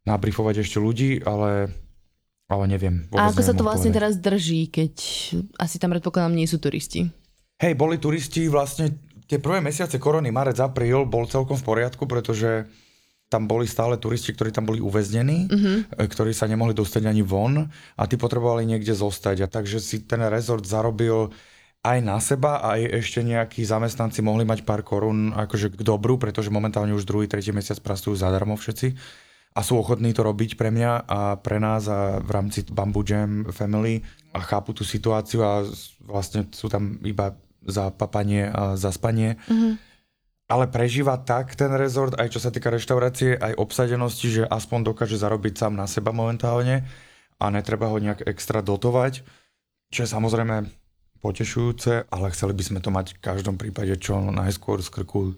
[0.06, 1.74] nabrifovať ešte ľudí, ale,
[2.46, 3.10] ale neviem.
[3.14, 3.98] A ako sa to vlastne povedať.
[3.98, 4.94] teraz drží, keď
[5.58, 7.10] asi tam predpokladám nie sú turisti?
[7.58, 8.94] Hej, boli turisti vlastne
[9.26, 12.70] tie prvé mesiace korony, marec, apríl, bol celkom v poriadku, pretože
[13.26, 15.78] tam boli stále turisti, ktorí tam boli uväznení, mm-hmm.
[15.98, 19.36] ktorí sa nemohli dostať ani von a tí potrebovali niekde zostať.
[19.42, 21.34] A takže si ten rezort zarobil
[21.82, 26.54] aj na seba, aj ešte nejakí zamestnanci mohli mať pár korún akože k dobru, pretože
[26.54, 28.94] momentálne už druhý, tretí mesiac pracujú zadarmo všetci
[29.56, 33.48] a sú ochotní to robiť pre mňa a pre nás a v rámci Bamboo Jam
[33.50, 34.02] Family
[34.34, 35.64] a chápu tú situáciu a
[36.04, 39.34] vlastne sú tam iba za papanie a za spanie.
[39.50, 39.86] Mm-hmm
[40.46, 45.18] ale prežíva tak ten rezort, aj čo sa týka reštaurácie, aj obsadenosti, že aspoň dokáže
[45.18, 46.86] zarobiť sám na seba momentálne
[47.42, 49.26] a netreba ho nejak extra dotovať,
[49.90, 50.70] čo je samozrejme
[51.18, 55.34] potešujúce, ale chceli by sme to mať v každom prípade čo najskôr z krku.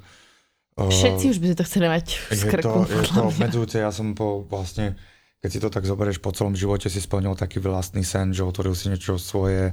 [0.77, 2.85] Všetci uh, už by sme to chceli mať z krku.
[2.85, 5.01] Je to, je to obmedzujúce, ja som po vlastne,
[5.41, 8.77] keď si to tak zoberieš po celom živote, si splnil taký vlastný sen, že otvoril
[8.77, 9.73] si niečo svoje,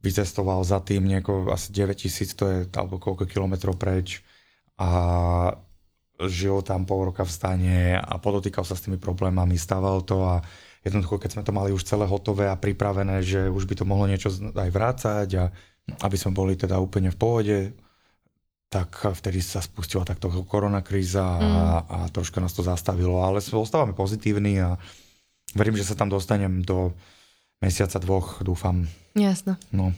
[0.00, 4.24] vycestoval za tým nieko asi 9000, to je alebo koľko kilometrov preč
[4.78, 4.90] a
[6.26, 10.40] žil tam pol roka v stane a podotýkal sa s tými problémami, stával to a
[10.86, 14.06] jednoducho, keď sme to mali už celé hotové a pripravené, že už by to mohlo
[14.06, 15.44] niečo aj vrácať a
[16.06, 17.58] aby sme boli teda úplne v pohode,
[18.72, 21.78] tak vtedy sa spustila takto koronakríza a, mm.
[21.86, 24.74] a troška nás to zastavilo, ale ostávame pozitívni a
[25.54, 26.90] verím, že sa tam dostanem do
[27.62, 28.84] mesiaca, dvoch, dúfam.
[29.14, 29.54] Jasno.
[29.70, 29.94] No.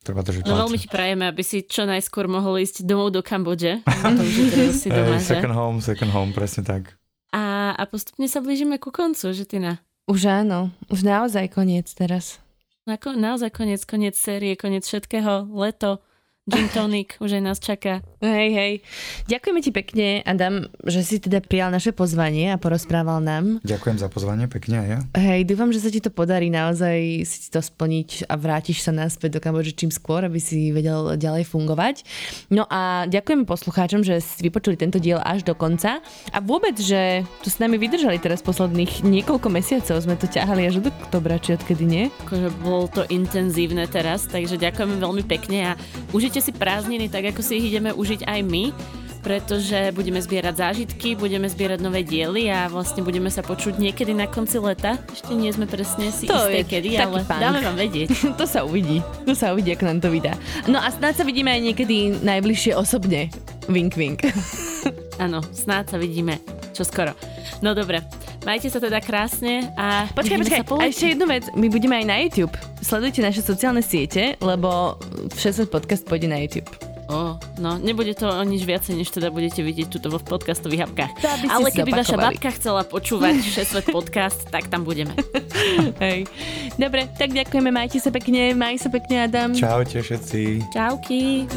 [0.00, 3.84] Treba držať no veľmi ti prajeme, aby si čo najskôr mohol ísť domov do Kambodže.
[4.80, 6.96] si doma, second home, second home, presne tak.
[7.36, 9.78] A, a postupne sa blížime ku koncu, že ty na.
[10.08, 12.40] Už áno, už naozaj koniec teraz.
[12.88, 16.02] Ako, naozaj koniec, koniec série, koniec všetkého, leto,
[16.48, 18.02] gin tonic, už aj nás čaká.
[18.20, 18.72] Hej, hej.
[19.32, 23.64] Ďakujeme ti pekne, Adam, že si teda prijal naše pozvanie a porozprával nám.
[23.64, 25.00] Ďakujem za pozvanie, pekne aj ja.
[25.16, 29.36] Hej, dúfam, že sa ti to podarí naozaj si to splniť a vrátiš sa naspäť
[29.36, 32.04] do Kambodže čím skôr, aby si vedel ďalej fungovať.
[32.52, 37.24] No a ďakujeme poslucháčom, že si vypočuli tento diel až do konca a vôbec, že
[37.40, 39.96] tu s nami vydržali teraz posledných niekoľko mesiacov.
[39.96, 42.04] Sme to ťahali až do oktobra, či odkedy nie?
[42.28, 45.80] Akože bolo to intenzívne teraz, takže ďakujeme veľmi pekne a
[46.12, 48.64] užite si prázdniny tak, ako si ich ideme už využiť aj my,
[49.22, 54.26] pretože budeme zbierať zážitky, budeme zbierať nové diely a vlastne budeme sa počuť niekedy na
[54.26, 54.98] konci leta.
[55.14, 57.38] Ešte nie sme presne si to isté kedy, ale pán.
[57.38, 58.10] dáme vám vedieť.
[58.40, 58.98] to sa uvidí.
[59.30, 60.34] To sa uvidí, ako nám to vydá.
[60.66, 63.30] No a snáď sa vidíme aj niekedy najbližšie osobne.
[63.70, 64.26] Wink, wink.
[65.24, 66.42] Áno, snáď sa vidíme
[66.74, 67.12] čo skoro.
[67.62, 68.00] No dobre,
[68.42, 72.16] majte sa teda krásne a Počkaj, počkaj, a ešte jednu vec, my budeme aj na
[72.24, 72.54] YouTube.
[72.80, 74.96] Sledujte naše sociálne siete, lebo
[75.36, 76.89] všetko podcast pôjde na YouTube.
[77.10, 81.12] Oh, no, nebude to o nič viacej, než teda budete vidieť tuto vo podcastových apkách.
[81.50, 85.18] Ale keby vaša babka chcela počúvať Šesvet podcast, tak tam budeme.
[86.04, 86.30] Hej.
[86.78, 89.50] Dobre, tak ďakujeme, majte sa pekne, maj sa pekne, Adam.
[89.50, 90.70] Čaute všetci.
[90.70, 91.50] Čauky.